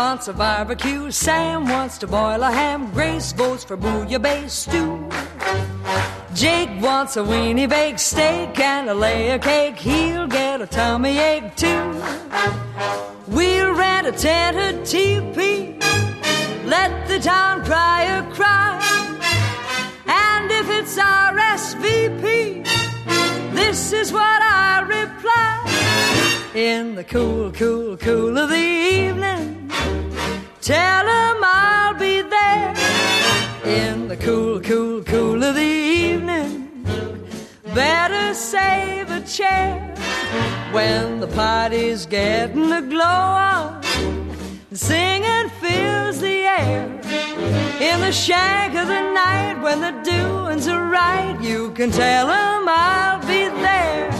Wants 0.00 0.28
a 0.28 0.32
barbecue, 0.32 1.10
Sam 1.10 1.68
wants 1.68 1.98
to 1.98 2.06
boil 2.06 2.42
a 2.42 2.50
ham, 2.50 2.90
Grace 2.90 3.32
votes 3.32 3.64
for 3.64 3.76
bouillabaisse 3.76 4.56
stew. 4.62 4.92
Jake 6.34 6.70
wants 6.80 7.18
a 7.18 7.22
weenie 7.30 7.68
baked 7.68 8.00
steak 8.00 8.58
and 8.58 8.88
a 8.88 8.94
layer 8.94 9.38
cake, 9.38 9.76
he'll 9.76 10.26
get 10.26 10.62
a 10.62 10.66
tummy 10.66 11.18
ache 11.18 11.54
too. 11.54 11.84
We'll 13.28 13.74
rent 13.74 14.06
a 14.06 14.12
tent 14.12 14.56
a 14.56 14.70
teepee, 14.90 15.76
let 16.64 16.92
the 17.06 17.18
town 17.18 17.62
crier 17.68 18.22
cry. 18.32 18.80
And 20.06 20.50
if 20.60 20.66
it's 20.78 20.96
our 20.96 21.34
RSVP, 21.36 22.64
this 23.52 23.92
is 23.92 24.12
what 24.12 24.40
I 24.42 24.80
reply. 24.98 25.50
In 26.54 26.94
the 26.94 27.04
cool, 27.04 27.52
cool, 27.52 27.98
cool 27.98 28.38
of 28.38 28.48
the 28.48 28.56
evening, 28.56 29.59
tell 30.60 31.08
'em 31.08 31.38
I'll 31.42 31.94
be 31.94 32.22
there. 32.22 32.74
In 33.64 34.08
the 34.08 34.16
cool, 34.16 34.60
cool, 34.60 35.02
cool 35.02 35.42
of 35.42 35.54
the 35.54 35.72
evening, 36.06 36.84
better 37.74 38.34
save 38.34 39.10
a 39.10 39.20
chair. 39.20 39.94
When 40.72 41.20
the 41.20 41.28
party's 41.28 42.06
getting 42.06 42.70
a 42.72 42.82
glow 42.82 43.20
on, 43.52 43.82
singing 44.72 45.48
fills 45.60 46.20
the 46.20 46.38
air. 46.60 46.86
In 47.80 48.00
the 48.00 48.12
shank 48.12 48.74
of 48.74 48.86
the 48.86 49.02
night, 49.12 49.56
when 49.62 49.80
the 49.80 49.94
doings 50.04 50.68
are 50.68 50.86
right, 50.86 51.36
you 51.40 51.70
can 51.72 51.90
tell 51.90 52.30
'em 52.30 52.68
I'll 52.68 53.20
be 53.20 53.48
there. 53.66 54.19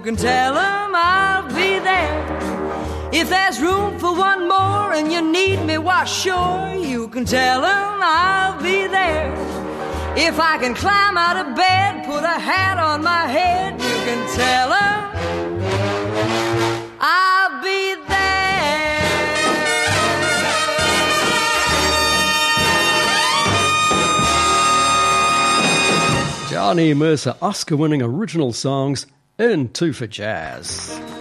You 0.00 0.06
can 0.06 0.16
tell 0.16 0.56
'em 0.56 0.94
I'll 0.94 1.46
be 1.48 1.78
there. 1.78 2.22
If 3.12 3.28
there's 3.28 3.60
room 3.60 3.98
for 3.98 4.14
one 4.14 4.48
more 4.48 4.94
and 4.94 5.12
you 5.12 5.20
need 5.20 5.58
me, 5.66 5.76
why 5.76 6.04
sure 6.06 6.72
you 6.74 7.08
can 7.08 7.26
tell 7.26 7.62
'em 7.62 8.00
I'll 8.00 8.58
be 8.62 8.86
there. 8.86 9.30
If 10.16 10.40
I 10.40 10.56
can 10.56 10.74
climb 10.74 11.18
out 11.18 11.36
of 11.42 11.54
bed, 11.54 12.06
put 12.06 12.24
a 12.24 12.38
hat 12.50 12.78
on 12.78 13.02
my 13.04 13.26
head, 13.36 13.74
you 13.88 13.96
can 14.06 14.20
tell 14.40 14.72
'em 14.72 15.00
I'll 16.98 17.60
be 17.62 17.94
there. 18.08 19.00
Johnny 26.50 26.94
Mercer 26.94 27.34
Oscar 27.42 27.76
winning 27.76 28.00
original 28.00 28.54
songs 28.54 29.06
in 29.40 29.70
Two 29.70 29.94
for 29.94 30.06
Jazz. 30.06 31.19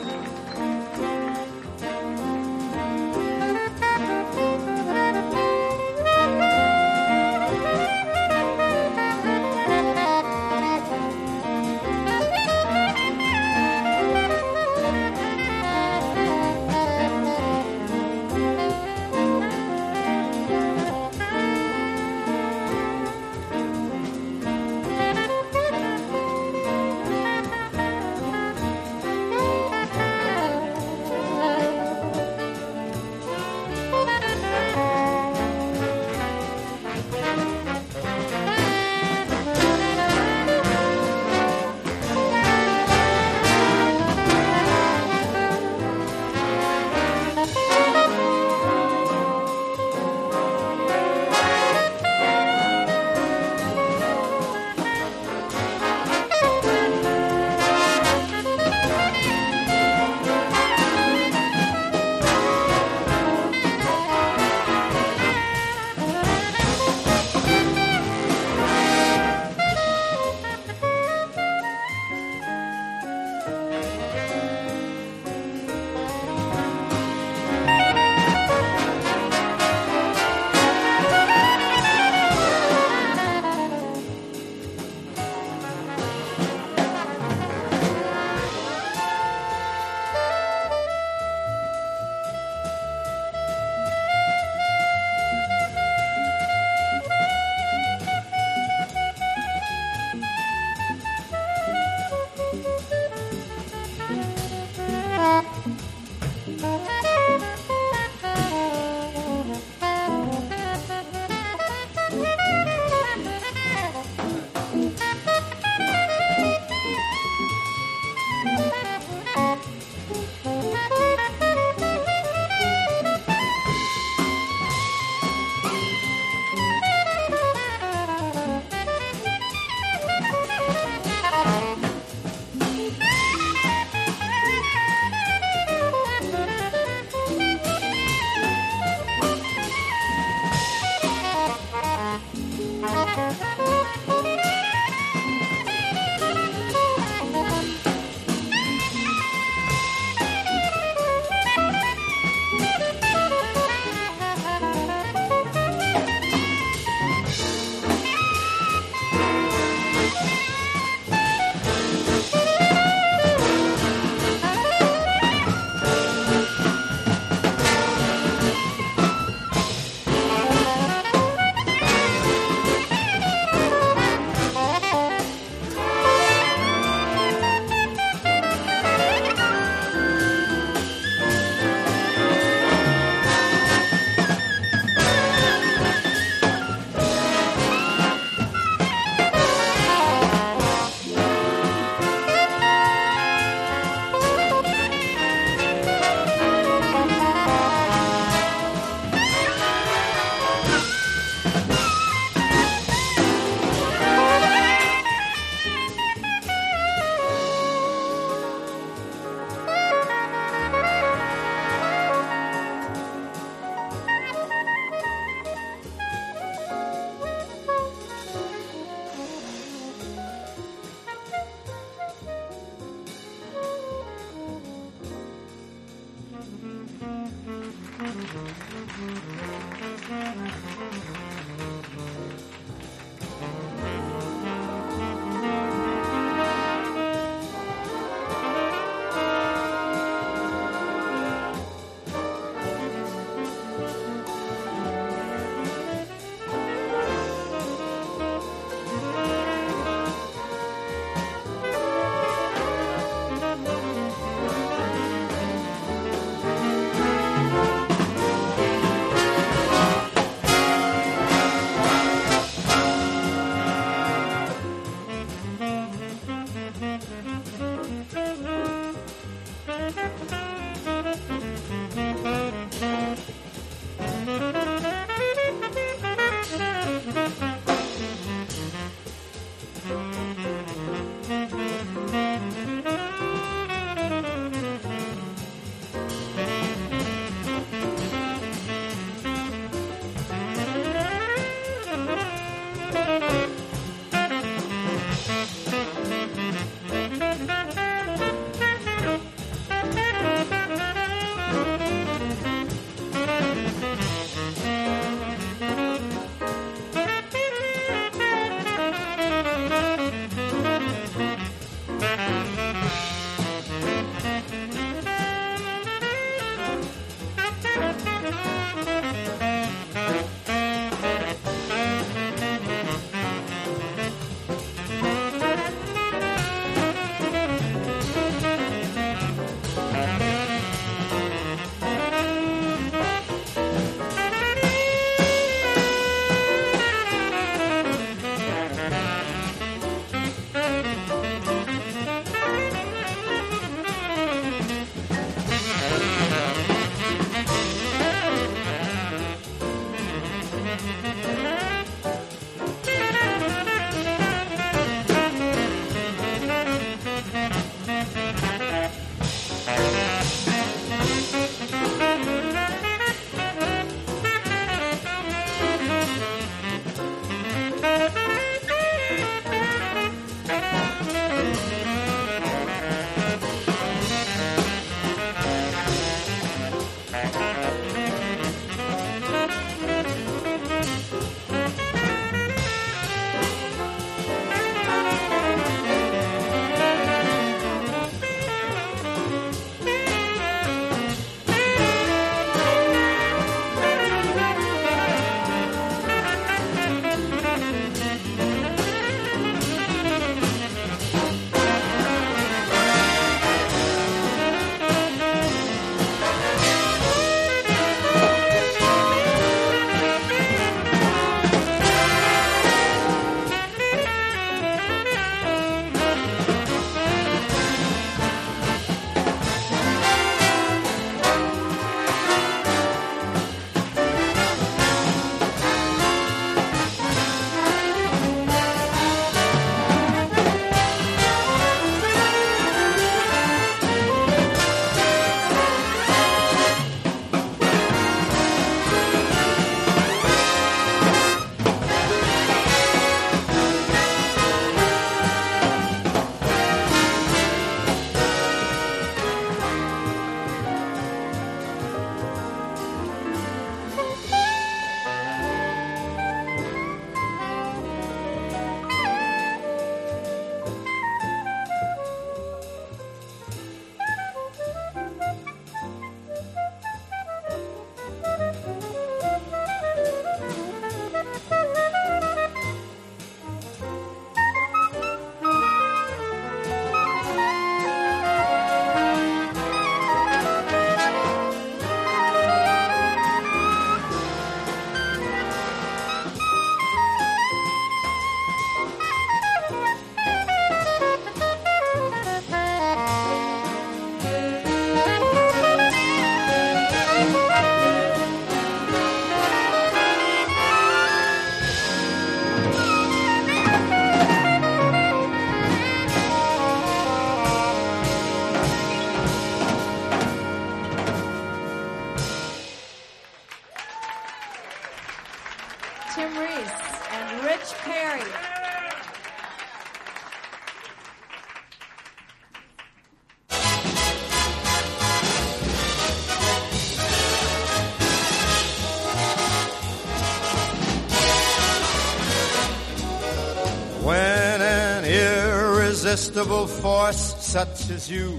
Irresistible 536.09 536.65
force 536.65 537.35
such 537.39 537.91
as 537.91 538.09
you 538.09 538.35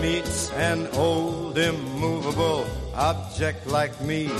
meets 0.00 0.50
an 0.52 0.86
old 0.94 1.58
immovable 1.58 2.64
object 2.94 3.66
like 3.66 4.00
me, 4.00 4.30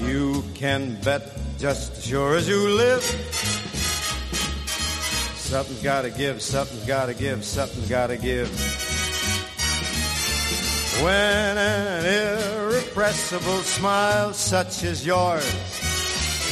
you 0.00 0.42
can 0.54 1.00
bet 1.02 1.22
just 1.58 1.98
as 1.98 2.06
sure 2.06 2.34
as 2.34 2.48
you 2.48 2.58
live. 2.70 3.04
Something's 5.36 5.80
gotta 5.80 6.10
give, 6.10 6.42
something's 6.42 6.84
gotta 6.86 7.14
give, 7.14 7.44
something's 7.44 7.88
gotta 7.88 8.16
give. 8.16 8.50
When 11.04 11.56
an 11.56 12.04
irrepressible 12.04 13.60
smile 13.60 14.32
such 14.32 14.82
as 14.82 15.06
yours 15.06 15.75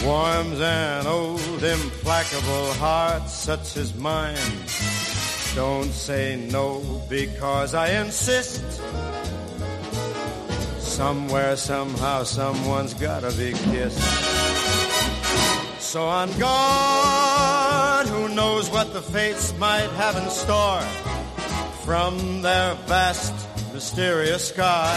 warms 0.03 0.61
an 0.61 1.07
old 1.07 1.63
implacable 1.63 2.73
heart 2.75 3.29
such 3.29 3.77
as 3.77 3.95
mine, 3.95 4.37
Don't 5.55 5.93
say 5.93 6.37
no 6.51 6.81
because 7.09 7.75
I 7.75 7.91
insist. 8.01 8.65
Somewhere, 10.79 11.57
somehow, 11.57 12.25
someone's 12.25 12.95
gotta 12.95 13.31
be 13.37 13.53
kissed. 13.53 14.01
So 15.81 16.07
on 16.09 16.29
guard, 16.39 18.07
who 18.09 18.29
knows 18.35 18.69
what 18.71 18.93
the 18.93 19.03
fates 19.03 19.57
might 19.59 19.91
have 19.97 20.17
in 20.17 20.29
store 20.31 20.83
from 21.85 22.43
their 22.43 22.75
vast, 22.87 23.35
mysterious 23.73 24.49
sky. 24.49 24.93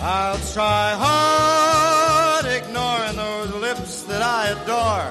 I'll 0.00 0.38
try 0.54 0.94
hard, 0.96 1.87
I 4.40 4.50
adore. 4.50 5.10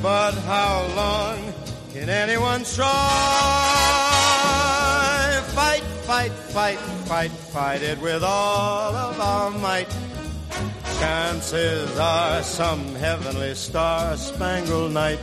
But 0.00 0.32
how 0.48 0.88
long 0.96 1.52
can 1.92 2.08
anyone 2.08 2.64
try? 2.64 2.88
Fight, 5.54 5.82
fight, 6.08 6.32
fight, 6.32 6.78
fight, 7.10 7.30
fight 7.30 7.82
it 7.82 8.00
with 8.00 8.22
all 8.24 8.94
of 8.94 9.20
our 9.20 9.50
might. 9.50 9.94
Chances 10.98 11.98
are 11.98 12.42
some 12.42 12.94
heavenly 12.94 13.54
star 13.54 14.16
spangled 14.16 14.92
night. 14.92 15.20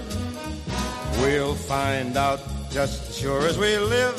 We'll 1.17 1.55
find 1.55 2.15
out 2.15 2.41
just 2.69 3.09
as 3.09 3.17
sure 3.17 3.41
as 3.47 3.57
we 3.57 3.75
live. 3.75 4.15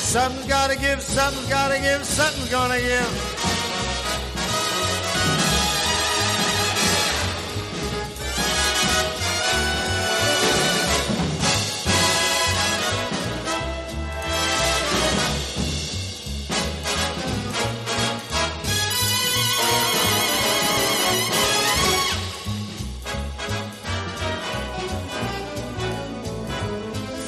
Something's 0.00 0.48
gotta 0.48 0.76
give, 0.76 1.00
something's 1.02 1.48
gotta 1.48 1.78
give, 1.78 2.04
something's 2.04 2.50
gonna 2.50 2.80
give. 2.80 3.41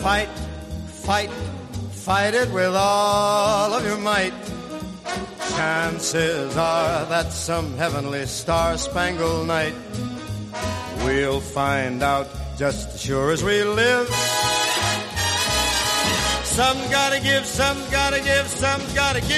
Fight, 0.04 0.28
fight, 0.86 1.30
fight 1.30 2.34
it 2.34 2.50
with 2.50 2.74
all 2.76 3.72
of 3.72 3.86
your 3.86 3.96
might. 3.96 4.34
Chances 5.56 6.54
are 6.58 7.06
that 7.06 7.32
some 7.32 7.74
heavenly 7.78 8.26
star 8.26 8.76
spangled 8.76 9.46
night 9.46 9.72
we'll 11.04 11.40
find 11.40 12.02
out 12.02 12.28
just 12.58 12.94
as 12.96 13.00
sure 13.00 13.30
as 13.30 13.42
we 13.42 13.64
live. 13.64 14.06
Some 16.44 16.76
gotta 16.90 17.18
give, 17.20 17.46
some 17.46 17.78
gotta 17.90 18.20
give, 18.20 18.46
some 18.46 18.82
gotta 18.94 19.22
give. 19.22 19.30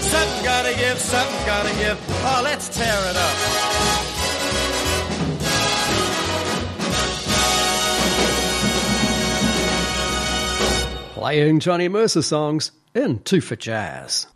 Some 0.00 0.44
gotta 0.44 0.72
give, 0.76 0.98
some 0.98 1.32
gotta 1.46 1.74
give. 1.80 1.98
Oh, 2.22 2.42
let's 2.44 2.68
tear 2.68 3.10
it 3.10 3.16
up. 3.16 3.73
Playing 11.24 11.60
Johnny 11.60 11.88
Mercer 11.88 12.20
songs 12.20 12.70
in 12.94 13.18
Two 13.20 13.40
for 13.40 13.56
Jazz. 13.56 14.26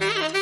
Mm-hmm. 0.00 0.39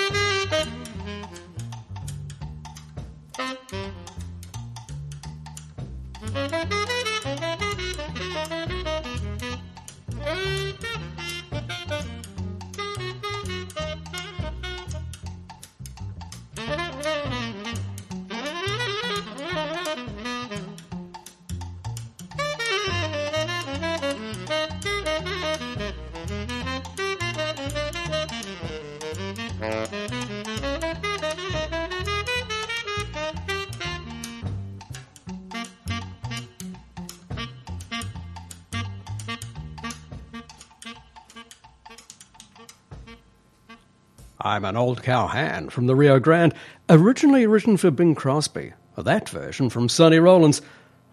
I'm 44.59 44.65
an 44.65 44.77
old 44.77 45.05
cowhand 45.05 45.73
from 45.73 45.87
the 45.87 45.95
Rio 45.95 46.19
Grande, 46.19 46.53
originally 46.89 47.47
written 47.47 47.77
for 47.77 47.93
Bing 47.93 48.17
Crosby. 48.17 48.73
That 48.97 49.29
version 49.29 49.71
from 49.71 49.89
Sonny 49.89 50.19
Rollins. 50.19 50.61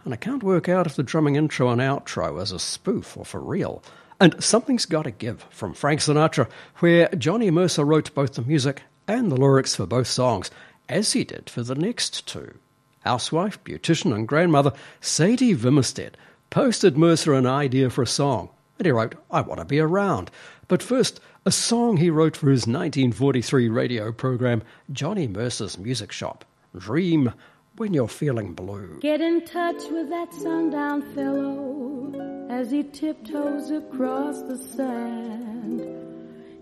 And 0.03 0.15
I 0.15 0.17
can't 0.17 0.41
work 0.41 0.67
out 0.67 0.87
if 0.87 0.95
the 0.95 1.03
drumming 1.03 1.35
intro 1.35 1.69
and 1.69 1.79
outro 1.79 2.41
is 2.41 2.51
a 2.51 2.57
spoof 2.57 3.15
or 3.15 3.23
for 3.23 3.39
real. 3.39 3.83
And 4.19 4.43
Something's 4.43 4.87
Gotta 4.87 5.11
Give 5.11 5.45
from 5.51 5.75
Frank 5.75 5.99
Sinatra, 5.99 6.49
where 6.77 7.07
Johnny 7.09 7.51
Mercer 7.51 7.85
wrote 7.85 8.15
both 8.15 8.33
the 8.33 8.41
music 8.41 8.81
and 9.07 9.31
the 9.31 9.37
lyrics 9.37 9.75
for 9.75 9.85
both 9.85 10.07
songs, 10.07 10.49
as 10.89 11.13
he 11.13 11.23
did 11.23 11.47
for 11.47 11.61
the 11.61 11.75
next 11.75 12.27
two. 12.27 12.57
Housewife, 13.01 13.63
beautician, 13.63 14.11
and 14.11 14.27
grandmother 14.27 14.73
Sadie 15.01 15.53
Vimmerstedt 15.53 16.15
posted 16.49 16.97
Mercer 16.97 17.35
an 17.35 17.45
idea 17.45 17.91
for 17.91 18.01
a 18.01 18.07
song, 18.07 18.49
and 18.79 18.87
he 18.87 18.91
wrote, 18.91 19.13
I 19.29 19.41
Want 19.41 19.59
to 19.59 19.65
Be 19.65 19.79
Around. 19.79 20.31
But 20.67 20.81
first, 20.81 21.19
a 21.47 21.51
song 21.51 21.95
he 21.97 22.09
wrote 22.09 22.35
for 22.35 22.49
his 22.49 22.61
1943 22.61 23.69
radio 23.69 24.11
program, 24.11 24.63
Johnny 24.91 25.27
Mercer's 25.27 25.77
Music 25.77 26.11
Shop. 26.11 26.43
Dream 26.75 27.31
when 27.77 27.93
you're 27.93 28.07
feeling 28.07 28.55
blue. 28.55 28.97
Get 29.01 29.21
in 29.21 29.45
touch 29.45 29.83
with 29.91 30.09
that 30.09 30.33
sundown 30.33 31.03
fellow 31.13 32.47
as 32.49 32.71
he 32.71 32.81
tiptoes 32.83 33.69
across 33.69 34.41
the 34.41 34.57
sand. 34.57 35.83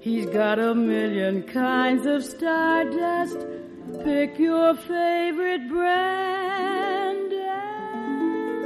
He's 0.01 0.25
got 0.25 0.59
a 0.59 0.75
million 0.75 1.43
kinds 1.43 2.05
of 2.05 2.25
stardust. 2.25 3.37
Pick 4.03 4.37
your 4.37 4.75
favorite 4.75 5.69
brand 5.69 7.31
and 7.31 8.63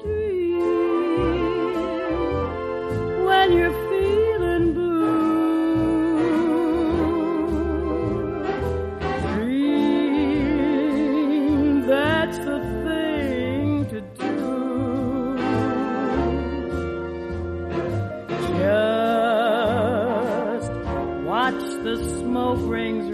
dream 0.00 0.60
when 3.26 3.52
you're 3.52 3.91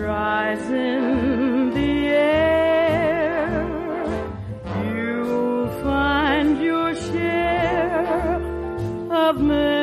rise 0.09 0.71
in 0.71 1.71
the 1.75 2.09
air. 2.09 3.61
You'll 4.95 5.69
find 5.83 6.59
your 6.63 6.95
share 6.95 8.37
of 9.11 9.41
memories 9.41 9.78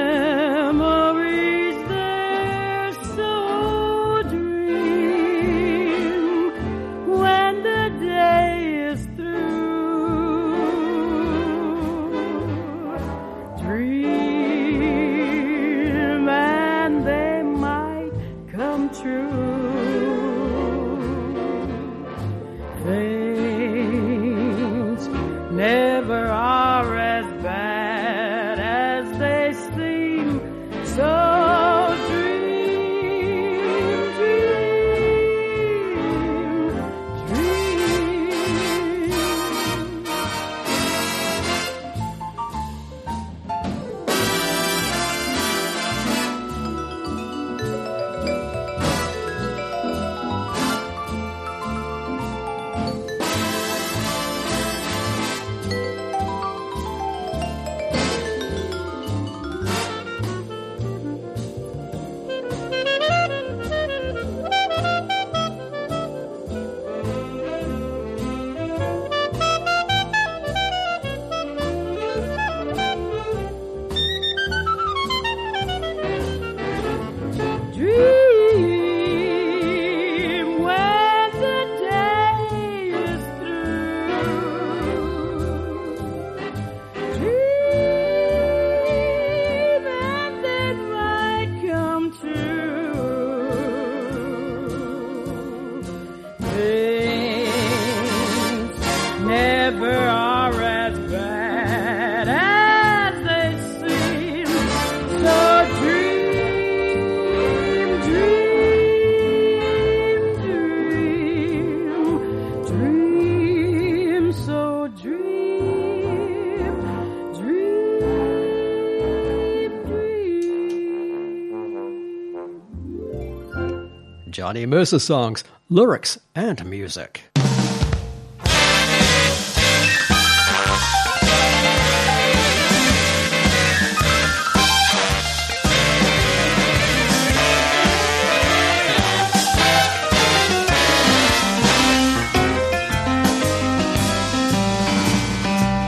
Johnny 124.46 124.68
Mercer 124.68 125.00
songs, 125.00 125.44
lyrics, 125.70 126.20
and 126.36 126.64
music. 126.70 127.24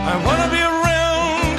I 0.04 0.16
wanna 0.26 0.50
be 0.50 0.62
around 0.64 1.58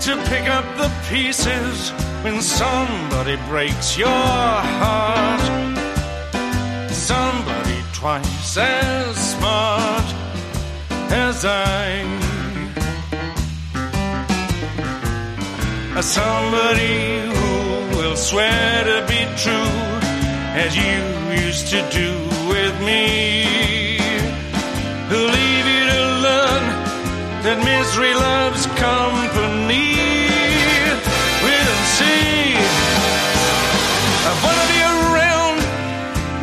to 0.00 0.16
pick 0.30 0.48
up 0.48 0.64
the 0.78 0.90
pieces 1.10 1.90
when 2.24 2.40
somebody 2.40 3.36
breaks 3.46 3.98
your 3.98 4.08
heart. 4.08 5.03
I. 11.44 12.14
Somebody 16.04 17.20
who 17.34 17.96
will 17.96 18.14
swear 18.14 18.84
to 18.84 19.06
be 19.08 19.24
true 19.42 19.74
as 20.54 20.76
you 20.76 21.00
used 21.44 21.66
to 21.68 21.80
do 21.90 22.10
with 22.52 22.74
me. 22.82 23.96
Who'll 25.08 25.32
leave 25.40 25.66
you 25.74 25.84
to 25.94 26.02
learn 26.26 26.64
that 27.42 27.58
misery 27.64 28.14
loves 28.14 28.66
company? 28.78 29.96
We'll 31.42 31.80
see. 31.98 32.54
I 34.28 34.32
wanna 34.44 34.66
be 34.76 34.80
around 34.94 35.58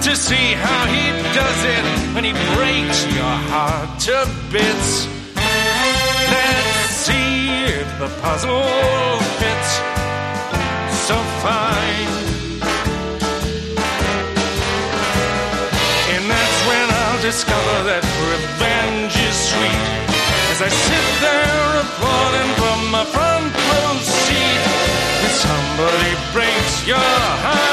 to 0.06 0.12
see 0.16 0.48
how 0.66 0.82
he 0.96 1.06
does 1.38 1.60
it 1.76 1.84
when 2.16 2.24
he 2.26 2.34
breaks 2.56 3.00
your 3.16 3.36
heart 3.54 4.00
to 4.10 4.28
bits. 4.52 4.91
Puzzle 8.22 8.64
fits 9.42 9.72
so 11.08 11.18
fine. 11.42 12.14
And 16.14 16.24
that's 16.30 16.58
when 16.70 16.86
I'll 17.02 17.22
discover 17.22 17.76
that 17.90 18.04
revenge 18.30 19.14
is 19.18 19.38
sweet. 19.52 19.88
As 20.54 20.60
I 20.62 20.70
sit 20.70 21.08
there 21.26 21.66
applauding 21.84 22.52
from 22.62 22.80
my 22.96 23.06
front 23.06 23.50
row 23.70 23.94
seat, 24.06 24.64
if 25.26 25.34
somebody 25.48 26.14
breaks 26.34 26.86
your 26.86 27.10
heart 27.46 27.71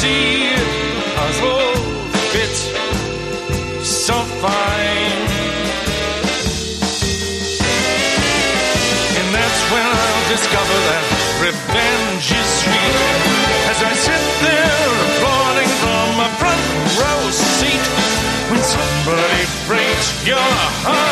see 0.00 0.48
the 0.48 1.04
puzzle 1.16 1.76
fits 2.32 2.60
so 3.84 4.16
fine. 4.40 5.24
And 9.18 9.28
that's 9.36 9.60
when 9.72 9.84
I'll 9.84 10.24
discover 10.32 10.76
that 10.88 11.04
revenge 11.44 12.26
is 12.32 12.48
sweet. 12.64 12.96
As 13.72 13.78
I 13.84 13.92
sit 13.92 14.24
there 14.40 14.88
applauding 15.04 15.70
from 15.84 16.04
my 16.16 16.30
front 16.40 16.64
row 16.96 17.22
seat. 17.30 17.84
When 18.50 18.62
somebody 18.64 19.42
breaks 19.68 20.08
your 20.26 20.48
heart 20.84 21.09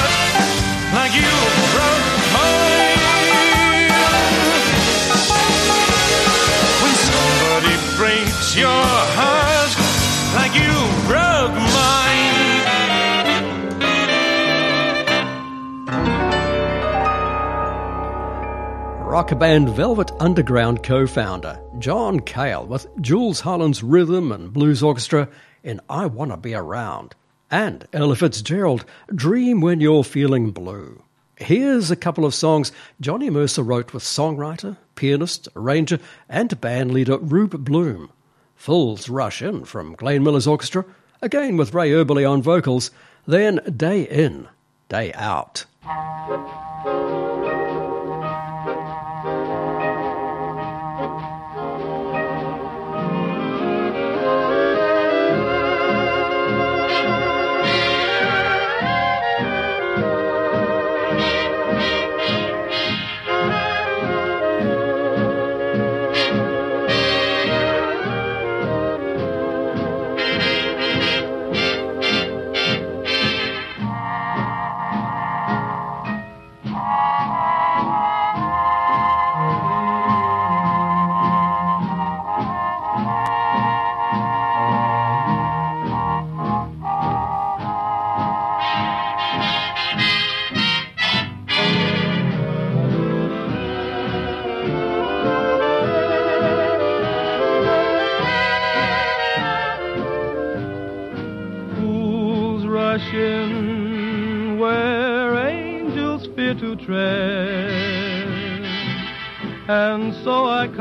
Rock 19.18 19.36
band 19.36 19.70
Velvet 19.70 20.12
Underground 20.20 20.84
co 20.84 21.04
founder 21.04 21.60
John 21.80 22.20
Cale 22.20 22.64
with 22.64 22.86
Jools 23.00 23.40
Holland's 23.40 23.82
Rhythm 23.82 24.30
and 24.30 24.52
Blues 24.52 24.80
Orchestra 24.80 25.28
in 25.64 25.80
I 25.90 26.06
Wanna 26.06 26.36
Be 26.36 26.54
Around, 26.54 27.16
and 27.50 27.88
Ella 27.92 28.14
Fitzgerald 28.14 28.84
Dream 29.12 29.60
When 29.60 29.80
You're 29.80 30.04
Feeling 30.04 30.52
Blue. 30.52 31.02
Here's 31.34 31.90
a 31.90 31.96
couple 31.96 32.24
of 32.24 32.32
songs 32.32 32.70
Johnny 33.00 33.28
Mercer 33.28 33.64
wrote 33.64 33.92
with 33.92 34.04
songwriter, 34.04 34.76
pianist, 34.94 35.48
arranger, 35.56 35.98
and 36.28 36.50
bandleader 36.60 37.18
Rube 37.20 37.64
Bloom. 37.64 38.12
Fools 38.54 39.08
Rush 39.08 39.42
In 39.42 39.64
from 39.64 39.96
Glenn 39.96 40.22
Miller's 40.22 40.46
orchestra, 40.46 40.84
again 41.20 41.56
with 41.56 41.74
Ray 41.74 41.90
Eberle 41.90 42.30
on 42.30 42.40
vocals, 42.40 42.92
then 43.26 43.56
Day 43.76 44.02
In, 44.02 44.46
Day 44.88 45.12
Out. 45.14 45.64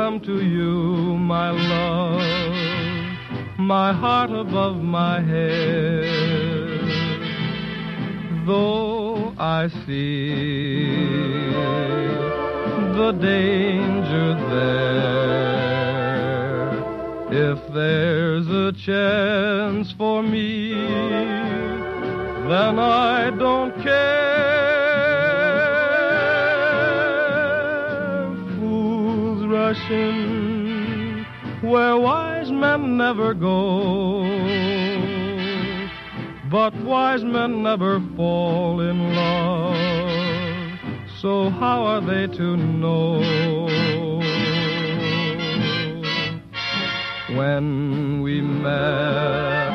Come 0.07 0.21
to 0.21 0.41
you, 0.41 1.17
my 1.17 1.51
love, 1.51 2.21
my 3.59 3.91
heart 3.91 4.29
above 4.31 4.77
my 4.77 5.19
head. 5.19 6.05
Though 8.45 9.33
I 9.37 9.67
see 9.85 10.95
the 12.99 13.11
danger 13.19 14.33
there, 14.55 15.17
if 17.29 17.59
there's 17.73 18.47
a 18.47 18.71
chance 18.71 19.91
for 19.97 20.23
me, 20.23 20.73
then 22.47 22.79
I 22.79 23.29
don't 23.37 23.73
care. 23.83 24.26
Fools 29.67 29.79
rush 29.79 29.91
in 29.91 31.25
where 31.61 31.97
wise 31.97 32.51
men 32.51 32.95
never 32.97 33.33
go, 33.33 34.23
but 36.49 36.73
wise 36.83 37.23
men 37.23 37.63
never 37.63 37.99
fall 38.15 38.79
in 38.81 39.13
love. 39.13 39.75
So 41.19 41.49
how 41.49 41.83
are 41.83 42.01
they 42.01 42.27
to 42.37 42.55
know? 42.55 43.19
When 47.35 48.21
we 48.21 48.39
met, 48.41 49.71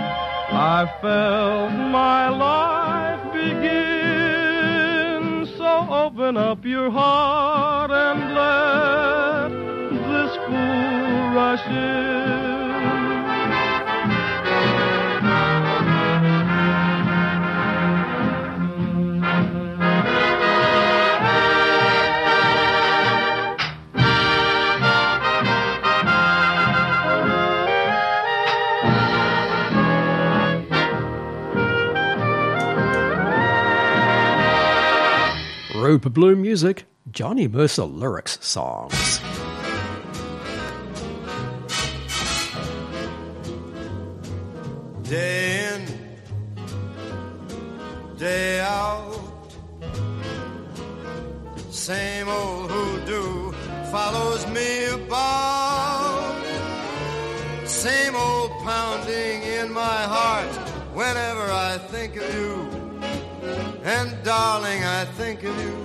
I 0.53 0.87
felt 1.03 1.73
my 1.73 2.29
life 2.31 3.33
begin. 3.33 4.63
So 5.59 5.89
open 5.91 6.37
up 6.39 6.65
your 6.65 6.91
heart 6.91 7.91
and 7.91 8.32
who 10.53 11.37
rushes. 11.37 12.13
Blue 36.13 36.37
music, 36.37 36.85
Johnny 37.11 37.49
Mercer 37.49 37.85
lyrics 37.85 38.39
songs. 38.43 39.19
Day 45.13 45.69
in, 45.75 45.83
day 48.17 48.61
out, 48.61 49.53
same 51.71 52.29
old 52.29 52.71
hoodoo 52.71 53.53
follows 53.91 54.47
me 54.47 54.87
about. 54.87 56.43
Same 57.67 58.17
old 58.17 58.53
pounding 58.65 59.43
in 59.43 59.71
my 59.71 60.03
heart 60.15 60.55
whenever 60.95 61.43
I 61.43 61.77
think 61.91 62.17
of 62.17 62.35
you. 62.35 62.71
And 63.85 64.17
darling, 64.25 64.83
I 64.83 65.05
think 65.05 65.43
of 65.43 65.55
you 65.63 65.77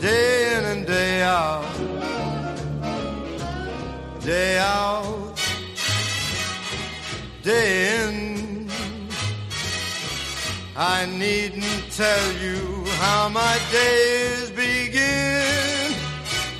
day 0.00 0.56
in 0.56 0.64
and 0.64 0.86
day 0.86 1.20
out. 1.20 1.66
Day 4.22 4.58
out, 4.58 5.19
day 7.42 8.04
in. 8.04 8.68
I 10.76 11.06
needn't 11.06 11.90
tell 11.90 12.32
you 12.34 12.84
how 12.98 13.28
my 13.28 13.58
days 13.70 14.50
begin. 14.50 15.92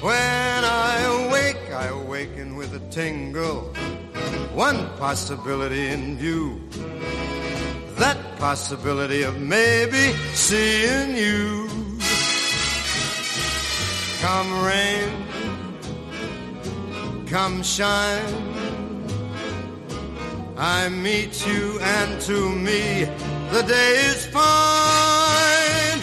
When 0.00 0.64
I 0.64 1.26
awake, 1.26 1.72
I 1.72 1.86
awaken 1.86 2.56
with 2.56 2.74
a 2.74 2.80
tingle. 2.90 3.72
One 4.54 4.88
possibility 4.98 5.88
in 5.88 6.16
view. 6.18 6.60
That 7.96 8.18
possibility 8.38 9.22
of 9.22 9.40
maybe 9.40 10.14
seeing 10.34 11.16
you. 11.16 11.68
Come 14.20 14.64
rain, 14.64 15.08
come 17.26 17.62
shine. 17.62 18.49
I 20.62 20.90
meet 20.90 21.46
you, 21.46 21.80
and 21.80 22.20
to 22.20 22.50
me, 22.50 23.04
the 23.50 23.62
day 23.62 23.92
is 24.10 24.26
fine. 24.26 26.00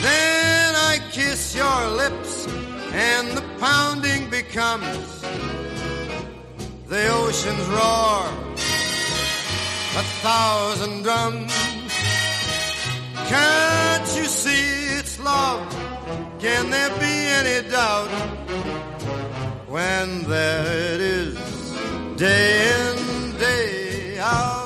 Then 0.00 0.74
I 0.76 1.00
kiss 1.10 1.56
your 1.56 1.88
lips, 1.88 2.46
and 2.92 3.26
the 3.36 3.42
pounding 3.58 4.30
becomes 4.30 5.22
the 6.86 7.08
ocean's 7.08 7.66
roar, 7.66 8.30
a 9.98 10.04
thousand 10.22 11.02
drums. 11.02 11.52
Can't 13.26 14.08
you 14.16 14.26
see 14.26 14.98
it's 14.98 15.18
love? 15.18 15.66
Can 16.38 16.70
there 16.70 16.90
be 17.00 17.14
any 17.40 17.68
doubt 17.68 18.10
when 19.66 20.22
there 20.28 20.94
it 20.94 21.00
is, 21.00 21.36
day 22.16 22.70
in, 22.70 23.36
day 23.38 23.85
out? 24.26 24.65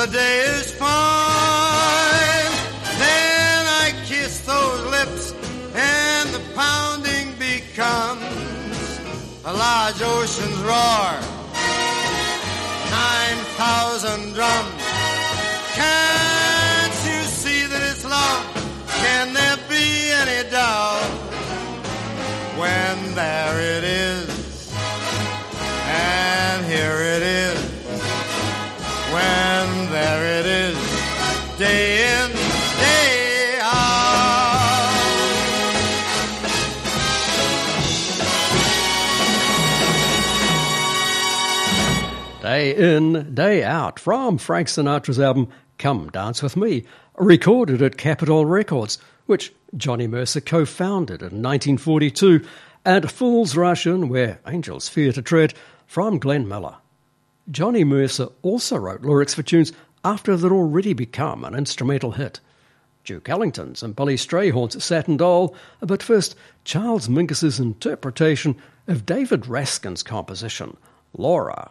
The 0.00 0.06
day 0.06 0.40
is 0.56 0.72
fine. 0.72 0.88
Then 3.04 3.60
I 3.84 3.92
kiss 4.06 4.40
those 4.46 4.82
lips 4.96 5.34
and 5.74 6.30
the 6.30 6.40
pounding 6.54 7.34
becomes 7.38 9.00
a 9.44 9.52
large 9.52 10.00
ocean's 10.00 10.60
roar. 10.70 11.10
Nine 12.98 13.40
thousand 13.60 14.32
drums. 14.32 14.82
Can't 15.80 16.98
you 17.10 17.20
see 17.40 17.66
that 17.66 17.82
it's 17.90 18.04
love? 18.06 18.44
Can 19.02 19.34
there 19.34 19.58
be 19.68 19.86
any 20.22 20.48
doubt 20.48 21.10
when 22.56 23.14
there 23.14 23.60
it 23.76 23.84
is? 23.84 24.29
Day 31.60 32.08
in, 32.08 32.32
day 32.80 33.58
out. 33.60 34.80
Day 42.40 42.74
in, 42.74 43.34
day 43.34 43.62
out 43.62 43.98
from 43.98 44.38
Frank 44.38 44.68
Sinatra's 44.68 45.20
album 45.20 45.48
Come 45.76 46.08
Dance 46.08 46.42
With 46.42 46.56
Me, 46.56 46.84
recorded 47.18 47.82
at 47.82 47.98
Capitol 47.98 48.46
Records, 48.46 48.96
which 49.26 49.52
Johnny 49.76 50.06
Mercer 50.06 50.40
co 50.40 50.64
founded 50.64 51.20
in 51.20 51.42
1942, 51.42 52.42
and 52.86 53.10
Fool's 53.10 53.54
Rush 53.54 53.86
In, 53.86 54.08
Where 54.08 54.40
Angels 54.46 54.88
Fear 54.88 55.12
to 55.12 55.20
Tread, 55.20 55.52
from 55.86 56.18
Glenn 56.18 56.48
Miller. 56.48 56.76
Johnny 57.50 57.84
Mercer 57.84 58.28
also 58.42 58.76
wrote 58.76 59.02
lyrics 59.02 59.34
for 59.34 59.42
tunes 59.42 59.72
after 60.04 60.36
they'd 60.36 60.50
already 60.50 60.92
become 60.92 61.44
an 61.44 61.54
instrumental 61.54 62.12
hit. 62.12 62.40
Duke 63.04 63.28
Ellington's 63.28 63.82
and 63.82 63.96
Billy 63.96 64.16
Strayhorn's 64.16 64.82
Satin 64.82 65.16
Doll, 65.16 65.54
but 65.80 66.02
first 66.02 66.36
Charles 66.64 67.08
Mingus's 67.08 67.58
interpretation 67.58 68.56
of 68.86 69.06
David 69.06 69.42
Raksin's 69.42 70.02
composition, 70.02 70.76
Laura. 71.16 71.70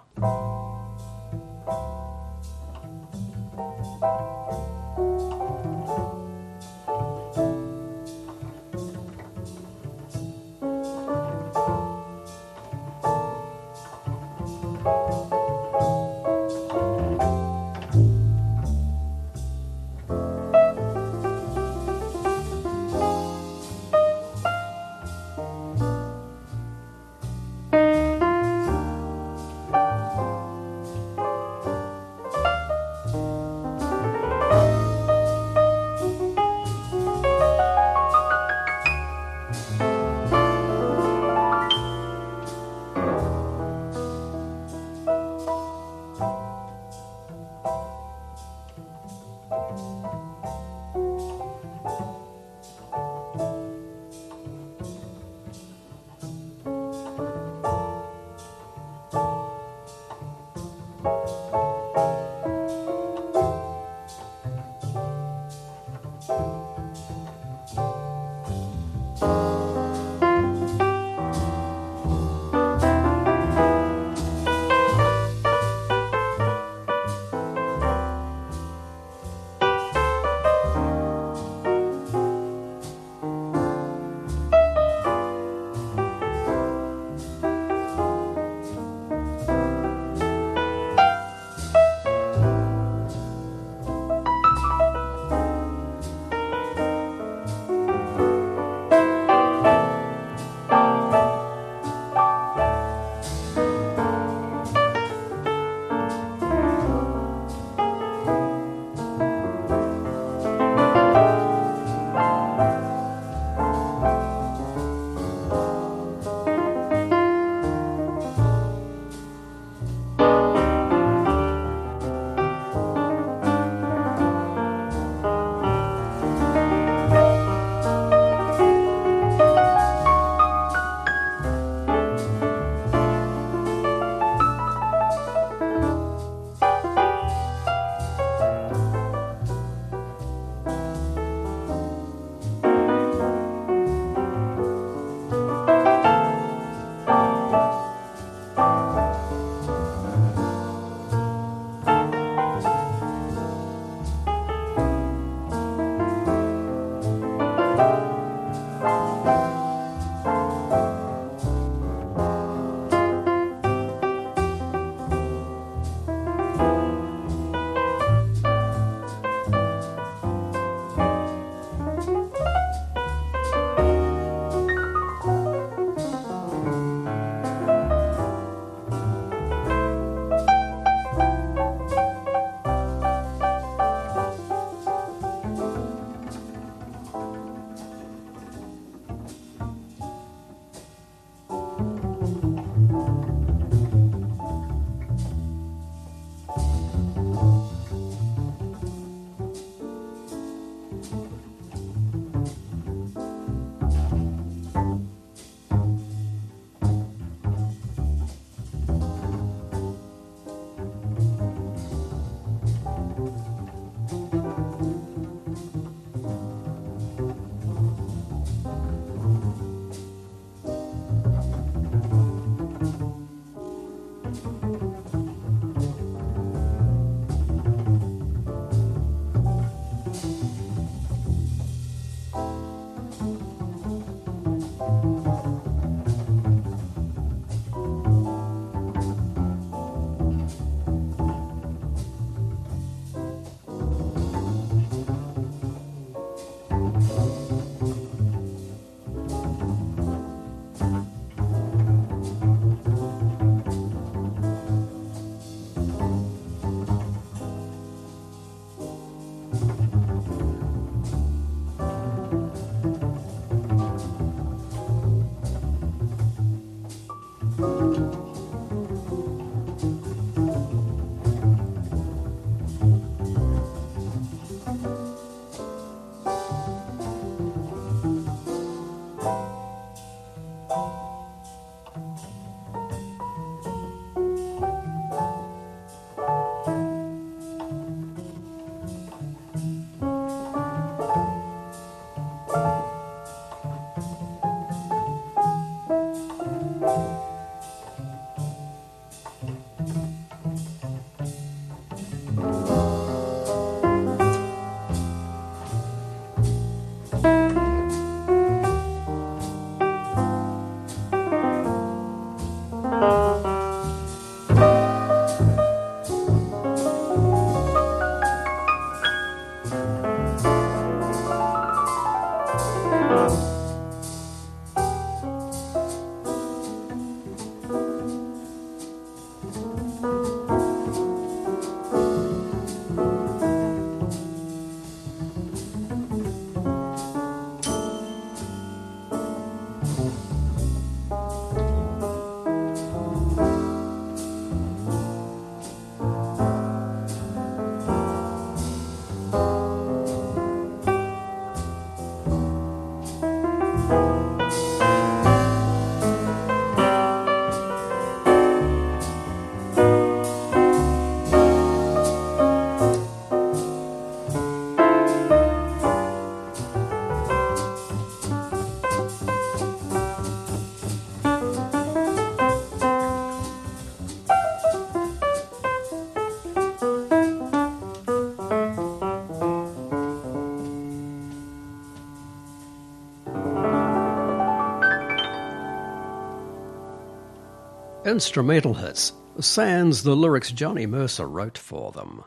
Instrumental 388.10 388.73
hits, 388.73 389.14
sans 389.40 390.02
the 390.02 390.15
lyrics 390.15 390.52
Johnny 390.52 390.88
Mercer 390.88 391.27
wrote 391.27 391.60
for 391.60 391.91
them. 391.91 392.23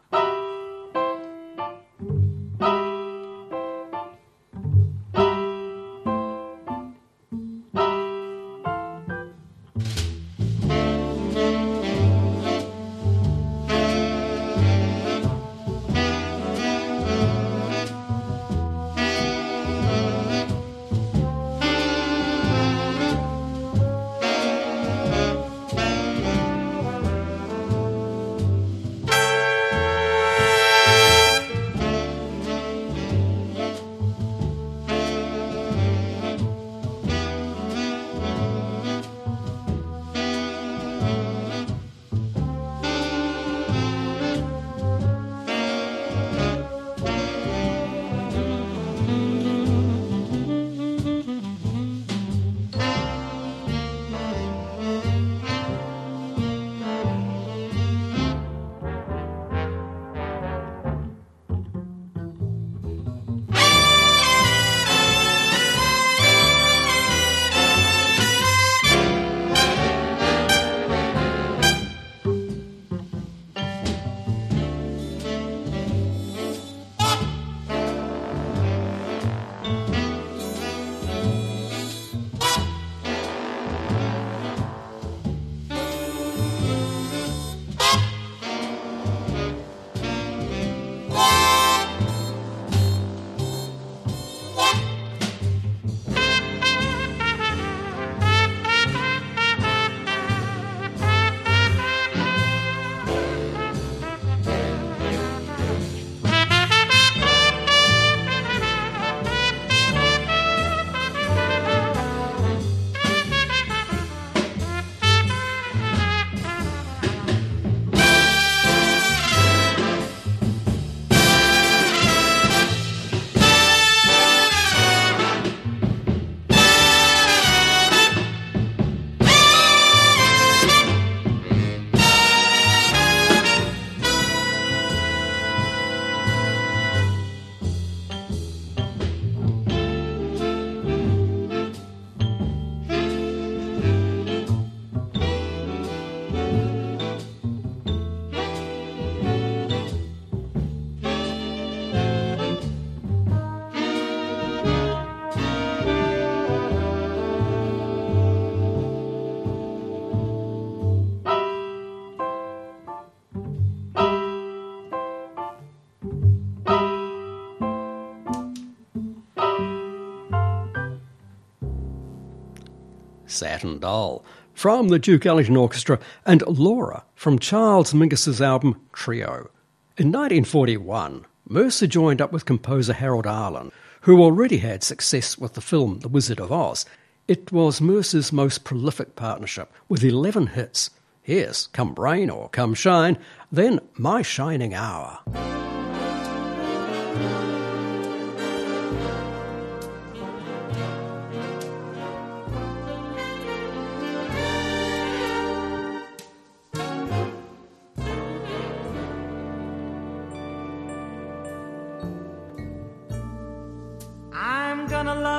Satin 173.43 173.81
Doll 173.81 174.25
from 174.55 174.87
the 174.87 175.01
Duke 175.01 175.27
Ellington 175.27 175.57
Orchestra 175.57 175.99
and 176.25 176.47
Laura 176.47 177.03
from 177.17 177.41
Charles 177.41 177.93
Mingus's 177.93 178.41
album 178.41 178.81
Trio. 178.93 179.51
In 179.99 180.13
1941, 180.13 181.27
Mercer 181.49 181.89
joined 181.89 182.21
up 182.21 182.33
with 182.33 182.45
composer 182.45 182.93
Harold 182.93 183.27
Arlen, 183.27 183.73
who 184.03 184.23
already 184.23 184.59
had 184.59 184.85
success 184.85 185.37
with 185.37 185.55
the 185.55 185.61
film 185.61 185.99
The 185.99 186.09
Wizard 186.09 186.39
of 186.39 186.53
Oz. 186.53 186.87
It 187.27 187.51
was 187.51 187.81
Mercer's 187.81 188.33
most 188.33 188.63
prolific 188.63 189.17
partnership, 189.17 189.73
with 189.89 190.05
11 190.05 190.47
hits. 190.49 190.91
Here's 191.21 191.67
Come 191.73 191.97
Rain 191.97 192.31
or 192.31 192.49
Come 192.49 192.75
Shine, 192.75 193.19
then 193.51 193.81
My 193.99 194.23
Shining 194.23 194.73
Hour. 194.73 195.19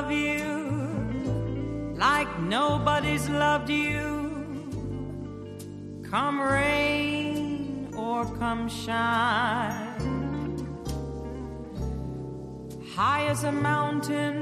love 0.04 0.12
you 0.12 1.94
like 1.96 2.28
nobody's 2.42 3.30
loved 3.30 3.70
you. 3.70 4.02
Come 6.12 6.42
rain 6.42 7.90
or 7.96 8.26
come 8.38 8.68
shine. 8.68 10.28
High 12.96 13.28
as 13.28 13.44
a 13.46 13.52
mountain, 13.52 14.40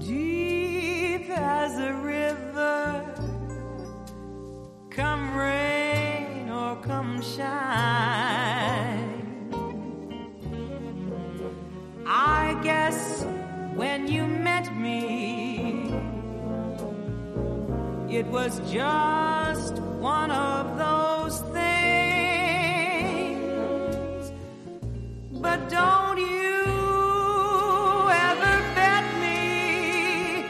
deep 0.00 1.28
as 1.28 1.78
a 1.78 1.92
river. 1.92 3.04
Come 4.90 5.36
rain 5.36 6.48
or 6.50 6.76
come 6.76 7.20
shine. 7.20 7.64
I 12.06 12.58
guess 12.62 13.23
when 13.76 14.06
you 14.06 14.26
met 14.26 14.74
me. 14.76 15.92
It 18.08 18.26
was 18.26 18.60
just 18.70 19.74
one 19.98 20.30
of 20.30 20.78
those 20.78 21.40
things. 21.52 21.74
But 25.32 25.68
don't 25.68 26.18
you 26.18 26.64
ever 28.28 28.54
bet 28.78 29.04
me, 29.24 30.44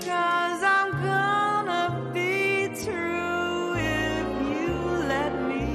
cause 0.00 0.62
I'm 0.76 0.90
gonna 1.10 2.10
be 2.14 2.68
true 2.82 3.74
if 3.76 4.26
you 4.50 4.72
let 5.12 5.32
me. 5.50 5.66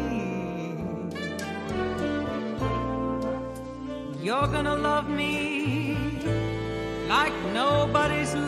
You're 4.24 4.48
gonna 4.48 4.76
love 4.76 5.08
me 5.08 5.49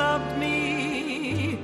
loved 0.02 0.34
me. 0.40 1.60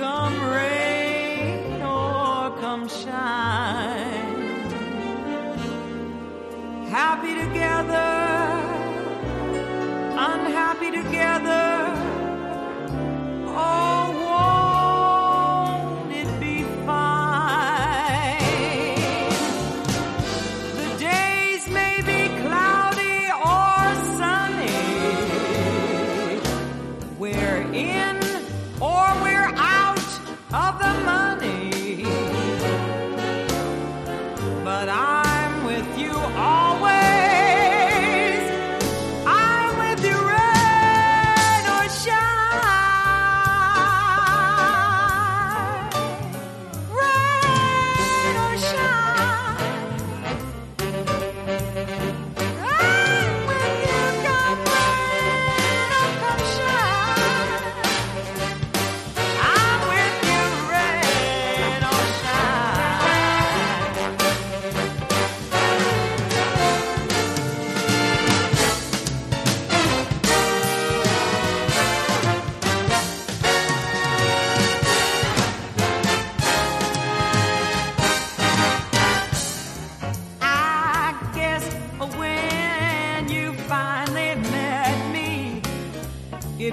Come 0.00 0.36
rain 0.56 1.82
or 1.82 2.38
come 2.62 2.84
shine. 2.88 4.38
Happy 6.98 7.32
together, 7.44 8.19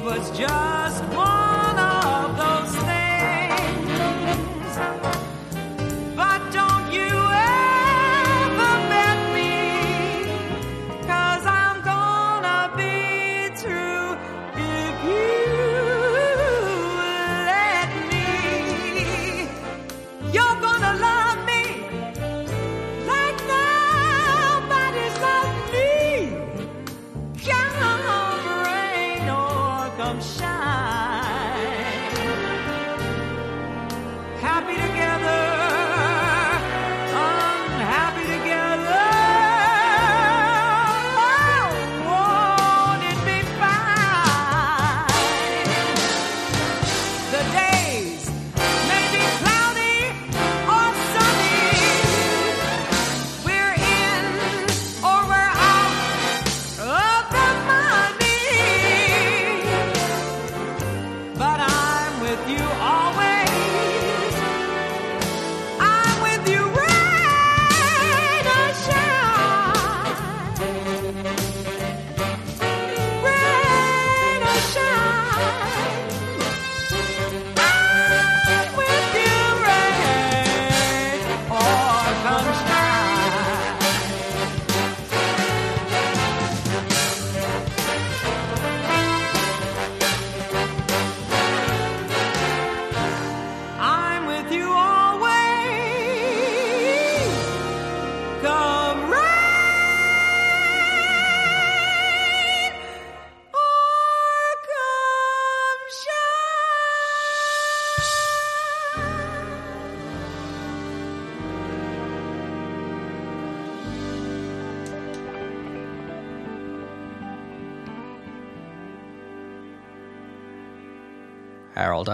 was 0.07 0.37
just 0.37 0.66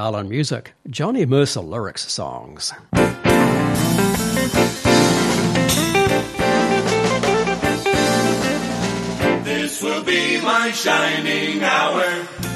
Arlen 0.04 0.28
music, 0.28 0.74
Johnny 0.90 1.26
Mercer 1.26 1.62
lyrics 1.62 2.12
songs. 2.12 2.74
This 9.46 9.82
will 9.82 10.04
be 10.04 10.42
my 10.42 10.72
shining 10.72 11.64
hour, 11.64 12.04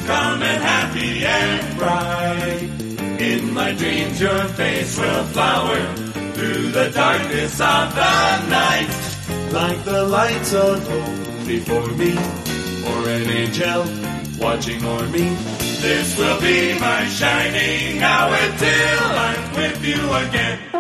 calm 0.06 0.44
and 0.44 0.62
happy 0.62 1.24
and 1.24 1.78
bright. 1.78 3.22
In 3.22 3.54
my 3.54 3.72
dreams, 3.72 4.20
your 4.20 4.44
face 4.60 5.00
will 5.00 5.24
flower 5.28 5.96
through 6.34 6.72
the 6.72 6.92
darkness 6.94 7.62
of 7.62 7.96
the 7.96 8.48
night. 8.50 9.54
Like 9.54 9.86
the 9.86 10.04
lights 10.04 10.54
of 10.54 10.86
home 10.86 11.48
before 11.48 11.88
me, 11.92 12.12
or 12.90 13.08
an 13.08 13.30
angel 13.30 13.86
watching 14.38 14.84
o'er 14.84 15.08
me. 15.08 15.67
This 15.82 16.18
will 16.18 16.42
be 16.42 16.78
my 16.80 17.08
shining 17.08 18.02
hour 18.02 18.38
till 18.58 19.06
I'm 19.26 19.56
with 19.56 19.86
you 19.86 20.14
again. 20.28 20.77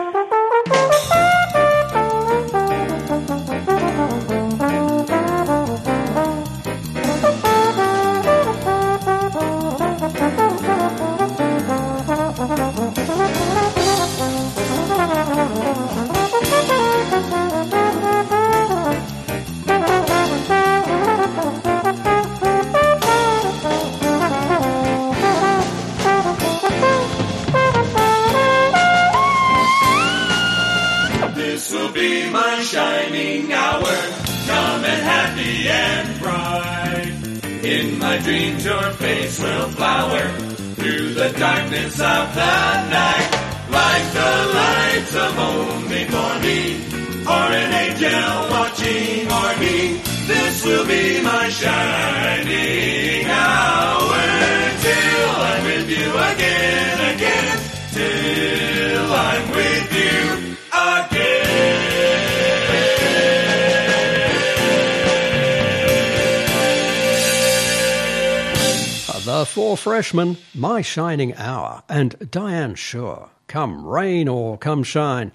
Four 69.67 69.75
Freshmen, 69.75 70.37
My 70.55 70.81
Shining 70.81 71.35
Hour, 71.35 71.83
and 71.89 72.31
Dinah 72.31 72.77
Shore, 72.77 73.31
Come 73.47 73.85
Rain 73.85 74.29
or 74.29 74.57
Come 74.57 74.81
Shine. 74.81 75.33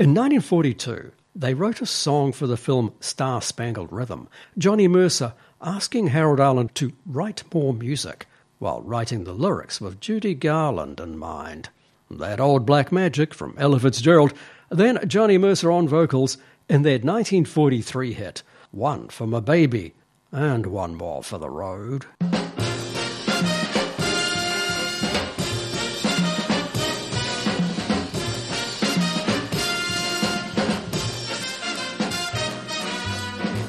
In 0.00 0.14
1942, 0.14 1.12
they 1.36 1.54
wrote 1.54 1.80
a 1.80 1.86
song 1.86 2.32
for 2.32 2.48
the 2.48 2.56
film 2.56 2.92
Star 2.98 3.40
Spangled 3.40 3.92
Rhythm, 3.92 4.28
Johnny 4.58 4.88
Mercer 4.88 5.32
asking 5.62 6.08
Harold 6.08 6.40
Arlen 6.40 6.70
to 6.70 6.90
write 7.06 7.44
more 7.54 7.72
music 7.72 8.26
while 8.58 8.82
writing 8.82 9.22
the 9.22 9.32
lyrics 9.32 9.80
with 9.80 10.00
Judy 10.00 10.34
Garland 10.34 10.98
in 10.98 11.16
mind. 11.16 11.68
That 12.10 12.40
old 12.40 12.66
black 12.66 12.90
magic 12.90 13.32
from 13.32 13.54
Ella 13.58 13.78
Fitzgerald, 13.78 14.32
then 14.70 15.08
Johnny 15.08 15.38
Mercer 15.38 15.70
on 15.70 15.86
vocals 15.86 16.36
in 16.68 16.82
their 16.82 16.94
1943 16.94 18.12
hit, 18.12 18.42
One 18.72 19.08
for 19.08 19.28
My 19.28 19.38
Baby, 19.38 19.94
and 20.32 20.66
one 20.66 20.96
more 20.96 21.22
for 21.22 21.38
the 21.38 21.48
road. 21.48 22.06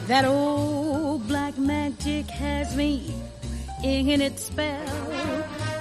That 0.10 0.26
old 0.26 1.28
black 1.28 1.56
magic 1.60 2.26
has 2.32 2.76
me 2.76 3.14
in 3.84 4.22
its 4.22 4.46
spell. 4.46 5.14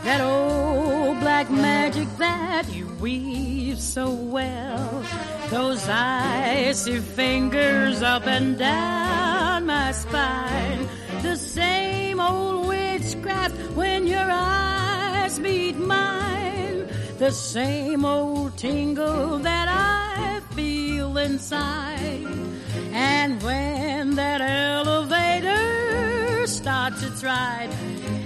That 0.04 0.20
old 0.20 1.18
black 1.20 1.50
magic 1.50 2.08
that 2.18 2.66
you 2.70 2.86
weave 3.00 3.80
so 3.80 4.10
well. 4.10 5.02
Those 5.48 5.88
icy 5.88 6.98
fingers 6.98 8.02
up 8.02 8.26
and 8.26 8.58
down 8.58 9.64
my 9.64 9.92
spine. 9.92 10.86
The 11.22 11.36
same 11.36 12.20
old 12.20 12.68
witchcraft 12.68 13.56
when 13.76 14.06
your 14.06 14.30
eyes 14.30 15.40
meet 15.40 15.78
mine. 15.78 16.86
The 17.16 17.30
same 17.30 18.04
old 18.04 18.58
tingle 18.58 19.38
that 19.38 19.68
I 19.68 20.07
inside. 21.18 22.26
And 22.92 23.42
when 23.42 24.14
that 24.16 24.40
elevator 24.40 26.46
starts 26.46 27.02
its 27.02 27.22
ride, 27.22 27.70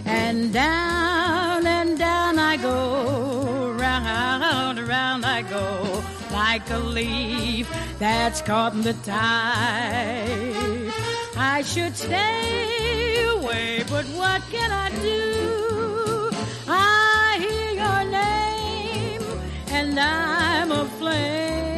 and 0.04 0.52
down 0.52 1.66
and 1.66 1.98
down 1.98 2.38
I 2.38 2.56
go, 2.56 3.72
round, 3.72 4.78
round 4.88 5.24
I 5.24 5.42
go, 5.42 6.02
like 6.32 6.70
a 6.70 6.78
leaf 6.78 7.68
that's 7.98 8.40
caught 8.42 8.74
in 8.74 8.82
the 8.82 8.94
tide. 8.94 10.92
I 11.36 11.62
should 11.62 11.96
stay 11.96 13.24
away, 13.26 13.84
but 13.88 14.04
what 14.06 14.42
can 14.50 14.70
I 14.70 14.90
do? 15.00 16.30
I 16.68 17.38
hear 17.44 17.72
your 17.84 18.04
name, 18.10 19.22
and 19.68 19.98
I'm 19.98 20.70
aflame, 20.72 21.71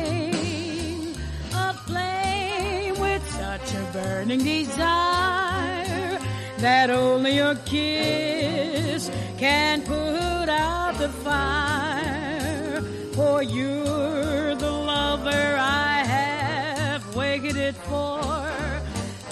burning 3.94 4.42
desire 4.42 6.18
that 6.58 6.90
only 6.90 7.36
your 7.36 7.54
kiss 7.64 9.08
can 9.38 9.82
put 9.82 10.48
out 10.48 10.98
the 10.98 11.08
fire. 11.08 12.82
For 13.12 13.40
you're 13.44 14.56
the 14.56 14.72
lover 14.72 15.56
I 15.56 16.02
have 16.16 17.14
waited 17.14 17.76
for, 17.76 18.20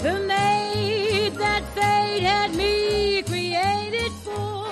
the 0.01 0.17
mate 0.31 1.35
that 1.35 1.63
fate 1.75 2.23
had 2.23 2.55
me 2.55 3.21
created 3.23 4.13
for. 4.23 4.65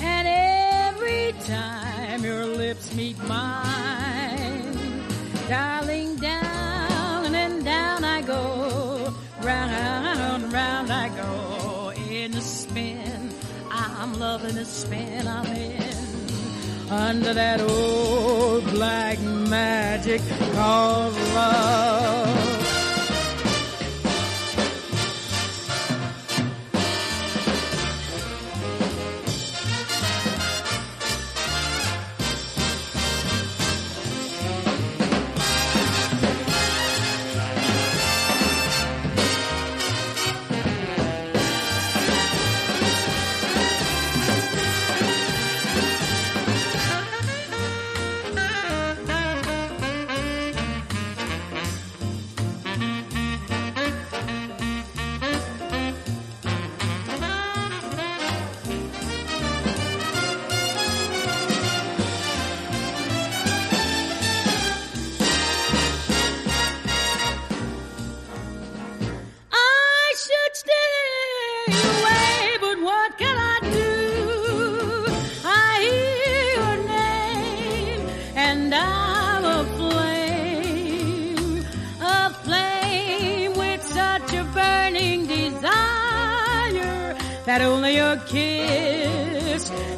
And 0.00 0.28
every 0.28 1.32
time 1.46 2.22
your 2.22 2.44
lips 2.44 2.94
meet 2.94 3.16
mine, 3.24 4.76
darling, 5.48 6.05
the 14.34 14.64
spin 14.64 15.28
I'm 15.28 15.46
in 15.46 16.90
under 16.90 17.32
that 17.32 17.60
old 17.60 18.64
black 18.70 19.20
magic 19.20 20.20
called 20.52 21.14
love. 21.14 22.45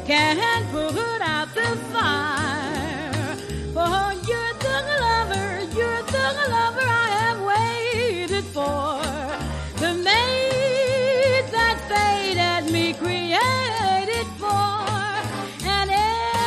Can 0.09 0.65
put 0.71 1.21
out 1.21 1.53
the 1.53 1.69
fire. 1.93 3.35
For 3.75 4.01
you're 4.27 4.55
the 4.65 4.77
lover, 5.05 5.49
you're 5.77 6.03
the 6.15 6.27
lover 6.49 6.87
I 7.03 7.07
have 7.21 7.39
waited 7.53 8.43
for. 8.45 8.97
The 9.79 9.93
mate 9.93 11.45
that 11.51 11.77
fate 11.87 12.37
had 12.37 12.71
me 12.71 12.93
created 12.93 14.25
for. 14.41 14.81
And 15.77 15.91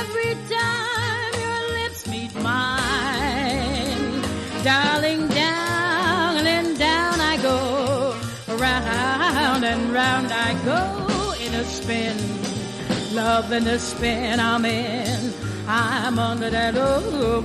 every 0.01 0.35
time 0.51 1.33
your 1.47 1.63
lips 1.79 2.09
meet 2.09 2.35
mine, 2.43 4.23
darling, 4.65 5.29
down 5.29 6.49
and 6.49 6.77
down 6.77 7.21
I 7.21 7.37
go. 7.41 8.17
Round 8.57 9.65
and 9.65 9.93
round 9.93 10.33
I 10.33 10.51
go 10.65 11.35
in 11.41 11.55
a 11.55 11.65
spin. 11.65 12.32
Love 13.15 13.53
in 13.53 13.65
the 13.65 13.79
spin 13.79 14.41
I'm 14.41 14.65
in. 14.65 15.35
I'm 15.69 16.19
under 16.19 16.49
that 16.49 16.75
old, 16.77 17.45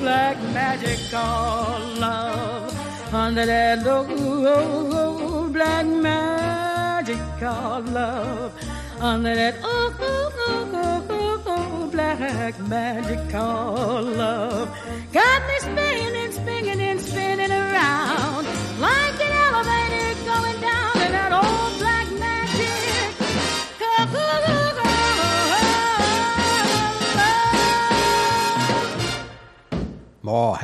black 0.00 0.36
magic 0.52 0.98
called 1.12 1.98
love. 1.98 3.14
Under 3.14 3.46
that 3.46 3.86
old, 3.86 5.52
black 5.52 5.86
magic 5.86 7.18
called 7.38 7.88
love. 7.90 8.52
Under 9.00 9.32
that 9.32 9.62
old, 9.64 9.96
black 11.92 12.58
magic 12.68 13.30
called 13.30 14.06
love. 14.06 14.68
Got 15.12 15.46
me 15.46 15.58
spinning, 15.60 16.32
spinning, 16.32 16.80
and 16.80 17.00
spinning 17.00 17.52
around 17.52 18.44
like 18.80 19.20
an 19.20 19.30
elevator 19.30 20.24
going 20.24 20.56
for 20.60 21.65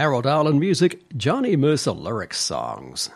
Harold 0.02 0.26
Arlen 0.26 0.58
music, 0.58 1.00
Johnny 1.16 1.54
Mercer 1.54 1.92
lyric 1.92 2.34
songs. 2.34 3.08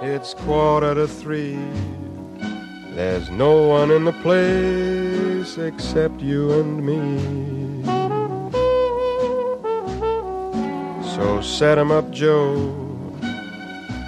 It's 0.00 0.32
quarter 0.32 0.94
to 0.94 1.06
three. 1.06 1.58
There's 2.94 3.28
no 3.28 3.68
one 3.68 3.90
in 3.90 4.06
the 4.06 4.14
place 4.22 5.58
except 5.58 6.22
you 6.22 6.52
and 6.58 6.86
me. 6.86 7.84
So 11.14 11.42
set 11.42 11.76
'em 11.76 11.90
up, 11.90 12.10
Joe. 12.10 12.83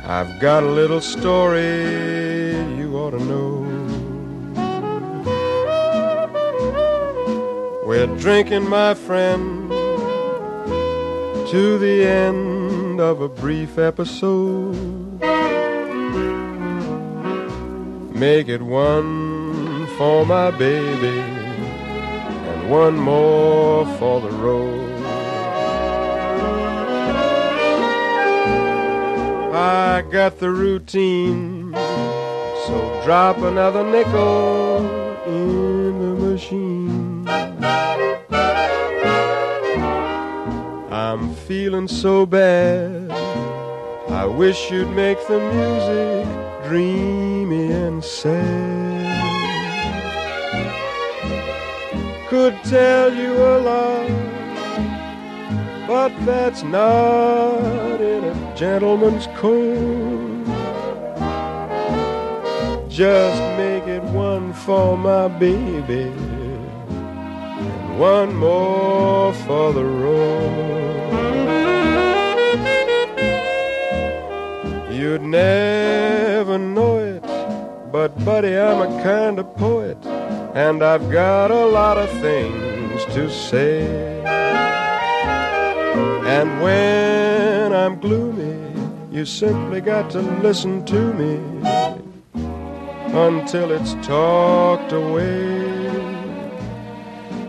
I've 0.08 0.38
got 0.38 0.62
a 0.62 0.66
little 0.66 1.00
story 1.00 2.54
you 2.78 2.96
ought 2.96 3.10
to 3.10 3.18
know. 3.18 3.64
We're 7.84 8.06
drinking, 8.16 8.68
my 8.68 8.94
friend, 8.94 9.68
to 11.50 11.78
the 11.78 12.04
end 12.04 13.00
of 13.00 13.20
a 13.20 13.28
brief 13.28 13.78
episode. 13.78 14.76
Make 18.14 18.46
it 18.46 18.62
one 18.62 19.88
for 19.98 20.24
my 20.24 20.52
baby 20.52 21.18
and 21.18 22.70
one 22.70 22.96
more 22.96 23.84
for 23.98 24.20
the 24.20 24.30
road. 24.30 24.95
I 29.56 30.02
got 30.02 30.38
the 30.38 30.50
routine, 30.50 31.72
so 31.72 33.00
drop 33.06 33.38
another 33.38 33.82
nickel 33.90 34.84
in 35.24 35.98
the 35.98 36.14
machine. 36.26 37.26
I'm 40.92 41.34
feeling 41.34 41.88
so 41.88 42.26
bad. 42.26 43.10
I 44.10 44.26
wish 44.26 44.70
you'd 44.70 44.90
make 44.90 45.26
the 45.26 45.40
music 45.40 46.26
dreamy 46.68 47.72
and 47.72 48.04
sad. 48.04 49.06
Could 52.28 52.62
tell 52.64 53.14
you 53.14 53.32
a 53.32 53.56
lot, 53.58 54.35
but 55.86 56.12
that's 56.26 56.62
not 56.64 58.00
in 58.00 58.24
a 58.24 58.54
gentleman's 58.56 59.26
code. 59.36 60.46
Just 62.88 63.40
make 63.58 63.86
it 63.86 64.02
one 64.04 64.52
for 64.52 64.96
my 64.96 65.28
baby, 65.28 66.10
and 66.88 67.98
one 67.98 68.34
more 68.34 69.32
for 69.34 69.72
the 69.72 69.84
road. 69.84 70.76
You'd 74.90 75.22
never 75.22 76.58
know 76.58 76.96
it, 76.98 77.22
but 77.92 78.08
buddy, 78.24 78.56
I'm 78.56 78.80
a 78.80 79.02
kind 79.02 79.38
of 79.38 79.54
poet, 79.56 79.98
and 80.54 80.82
I've 80.82 81.10
got 81.10 81.50
a 81.50 81.66
lot 81.66 81.98
of 81.98 82.10
things 82.20 83.04
to 83.14 83.30
say. 83.30 84.15
And 86.26 86.60
when 86.60 87.72
I'm 87.72 88.00
gloomy, 88.00 88.58
you 89.12 89.24
simply 89.24 89.80
got 89.80 90.10
to 90.10 90.20
listen 90.20 90.84
to 90.86 91.14
me 91.14 91.36
until 93.14 93.70
it's 93.70 93.94
talked 94.04 94.90
away. 94.90 95.86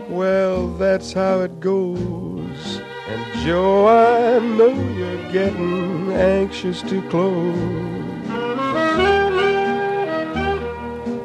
Well, 0.08 0.68
that's 0.78 1.12
how 1.12 1.40
it 1.40 1.58
goes. 1.58 2.80
And 3.08 3.44
Joe, 3.44 3.88
I 3.88 4.38
know 4.38 4.68
you're 4.68 5.32
getting 5.32 6.12
anxious 6.12 6.80
to 6.82 7.02
close. 7.10 7.56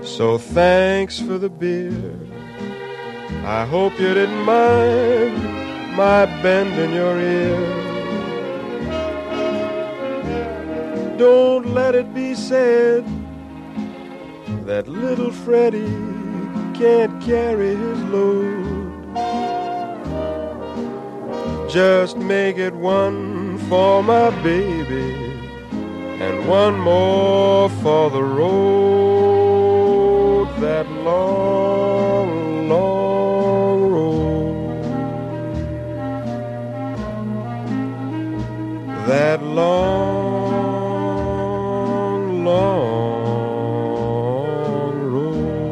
So 0.08 0.40
thanks 0.40 1.20
for 1.20 1.38
the 1.38 1.50
beer. 1.50 2.18
I 3.46 3.66
hope 3.66 4.00
you 4.00 4.14
didn't 4.16 4.42
mind 4.42 5.63
my 5.96 6.26
bend 6.42 6.74
in 6.80 6.92
your 6.92 7.20
ear. 7.20 7.58
Don't 11.18 11.68
let 11.74 11.94
it 11.96 12.14
be 12.14 12.34
said 12.34 13.06
that 14.66 14.88
little 14.88 15.32
Freddie 15.32 15.86
can't 16.74 17.22
carry 17.22 17.76
his 17.76 18.00
load. 18.06 18.92
Just 21.70 22.18
make 22.18 22.58
it 22.58 22.74
one 22.74 23.58
for 23.70 24.02
my 24.02 24.32
baby 24.42 25.14
and 26.20 26.48
one 26.48 26.80
more 26.80 27.70
for 27.84 28.10
the 28.10 28.24
road, 28.24 28.48
that 30.60 30.90
long, 30.90 32.13
That 39.14 39.44
long, 39.44 40.74
long 42.44 45.02
road. 45.02 45.70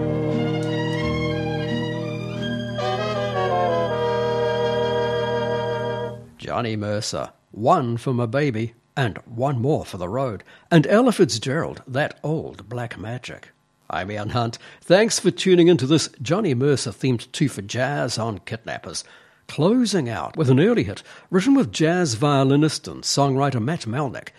Johnny 6.38 6.76
Mercer, 6.76 7.32
one 7.50 7.98
for 7.98 8.14
my 8.14 8.28
baby 8.28 8.76
and 8.96 9.18
one 9.26 9.60
more 9.60 9.86
for 9.86 9.98
the 9.98 10.08
road, 10.08 10.44
and 10.70 10.86
Ella 10.86 11.12
Fitzgerald, 11.12 11.82
that 11.88 12.20
old 12.24 12.70
black 12.70 13.00
magic. 13.00 13.50
I'm 13.90 14.12
Ian 14.12 14.30
Hunt. 14.30 14.60
Thanks 14.82 15.20
for 15.20 15.32
tuning 15.32 15.68
into 15.68 15.88
this 15.88 16.10
Johnny 16.22 16.54
Mercer 16.54 16.92
themed 16.92 17.32
two 17.32 17.50
for 17.50 17.64
jazz 17.64 18.20
on 18.20 18.38
Kidnappers. 18.38 19.04
Closing 19.52 20.08
out 20.08 20.38
with 20.38 20.50
an 20.50 20.62
early 20.62 20.86
hit 20.86 21.04
written 21.30 21.56
with 21.56 21.74
jazz 21.74 22.14
violinist 22.14 22.88
and 22.88 23.04
songwriter 23.04 23.62
Matt 23.62 23.82
Malneck, 23.82 24.30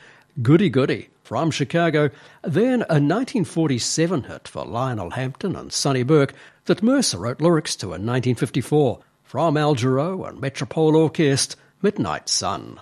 Goody 0.40 0.70
Goody 0.70 1.10
from 1.22 1.50
Chicago, 1.50 2.08
then 2.40 2.80
a 2.88 2.96
1947 2.96 4.22
hit 4.22 4.48
for 4.48 4.64
Lionel 4.64 5.10
Hampton 5.10 5.54
and 5.54 5.70
Sonny 5.70 6.02
Burke 6.02 6.32
that 6.64 6.82
Mercer 6.82 7.18
wrote 7.18 7.42
lyrics 7.42 7.76
to 7.76 7.88
in 7.88 8.06
1954 8.06 9.00
from 9.22 9.58
Al 9.58 9.74
Jarreau 9.74 10.26
and 10.26 10.40
Metropole 10.40 10.96
Orchestre, 10.96 11.58
Midnight 11.82 12.30
Sun. 12.30 12.80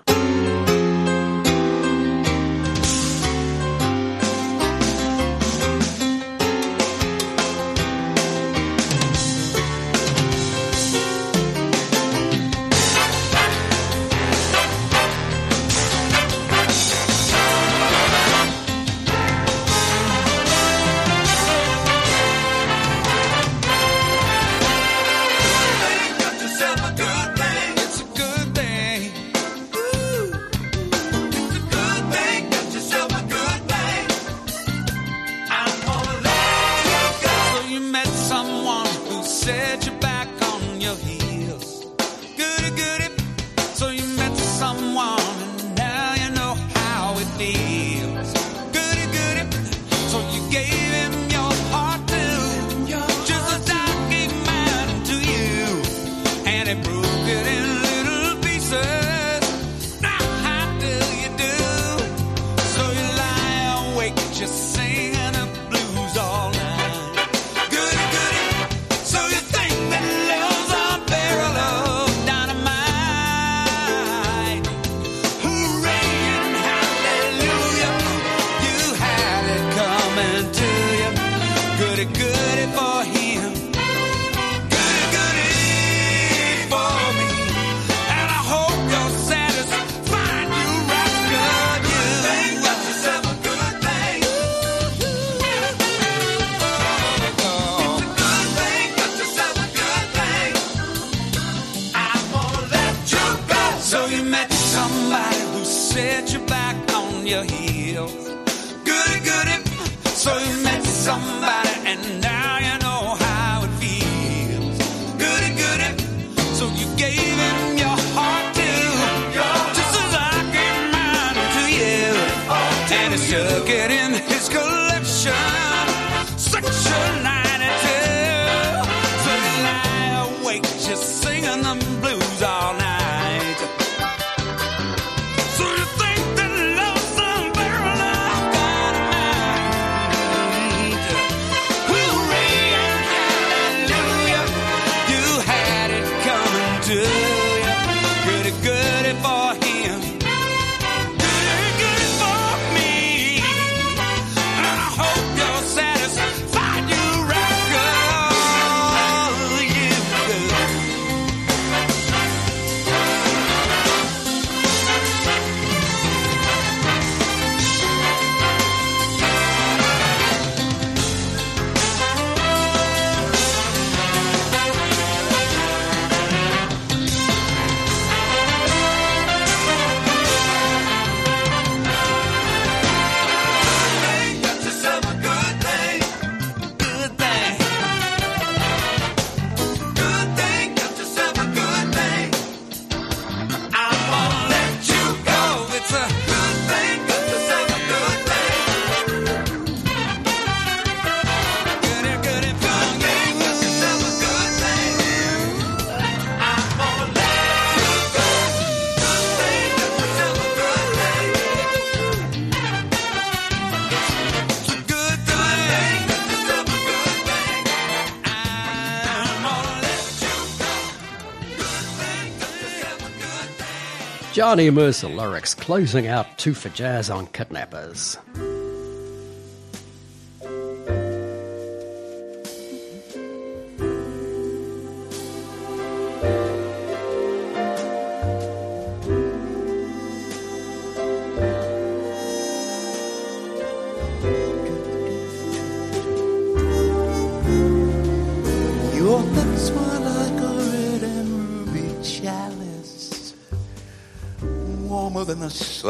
Johnny 224.41 224.71
Mercer 224.71 225.07
lyrics 225.07 225.53
closing 225.53 226.07
out 226.07 226.39
Two 226.39 226.55
for 226.55 226.71
Jazz 226.71 227.11
on 227.11 227.27
Kidnappers. 227.27 228.17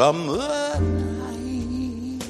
summer 0.01 0.79
night. 0.79 2.25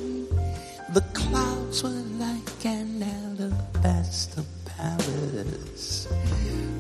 The 0.93 1.03
clouds 1.14 1.81
were 1.84 2.03
like 2.19 2.65
an 2.65 3.02
alabaster 3.02 4.43
palace, 4.65 6.10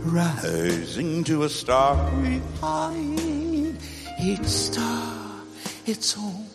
rising 0.03 1.23
to 1.23 1.43
a 1.43 1.49
starry 1.49 2.41
height. 2.59 3.75
Each 4.21 4.43
star, 4.43 5.45
its 5.85 6.17
own 6.17 6.50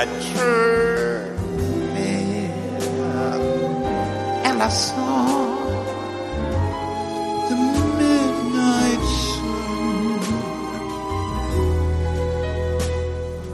I 0.00 0.04
and 4.48 4.62
I 4.62 4.68
saw 4.70 5.26
the 7.48 7.56
midnight 8.00 9.04
sun. 9.26 10.20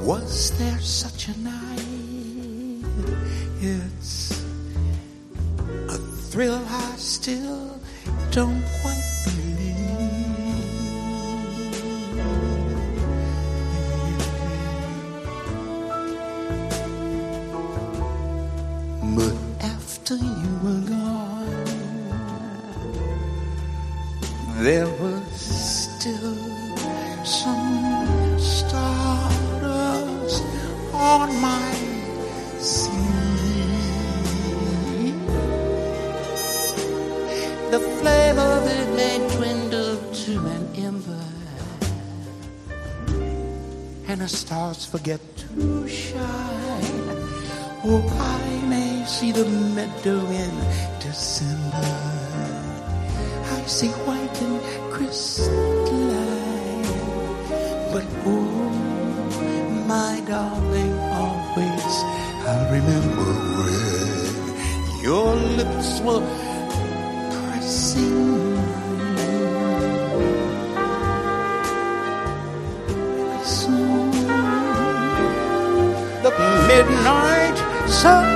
Was 0.07 0.57
there 0.57 0.79
such 0.79 1.27
a 1.27 1.37
night? 1.41 2.85
It's 3.61 4.45
a 5.89 5.99
thrill 6.31 6.63
I 6.69 6.95
still 6.97 7.81
don't 8.31 8.63
quite. 8.83 8.96
forget 44.97 45.21
to 45.37 45.87
shine. 45.87 47.21
or 47.85 48.01
I 48.19 48.41
may 48.73 49.05
see 49.05 49.31
the 49.31 49.45
meadow 49.77 50.21
in 50.45 50.55
December. 51.01 51.97
I 53.57 53.61
see 53.67 53.93
white 54.07 54.39
and 54.47 54.59
crystalline. 54.95 56.17
But 57.93 58.07
oh, 58.25 58.73
my 59.87 60.15
darling, 60.27 60.95
always 61.23 61.95
I'll 62.49 62.67
remember 62.79 63.31
when 63.61 65.03
your 65.05 65.35
lips 65.61 66.01
were 66.07 66.25
sol 77.97 78.36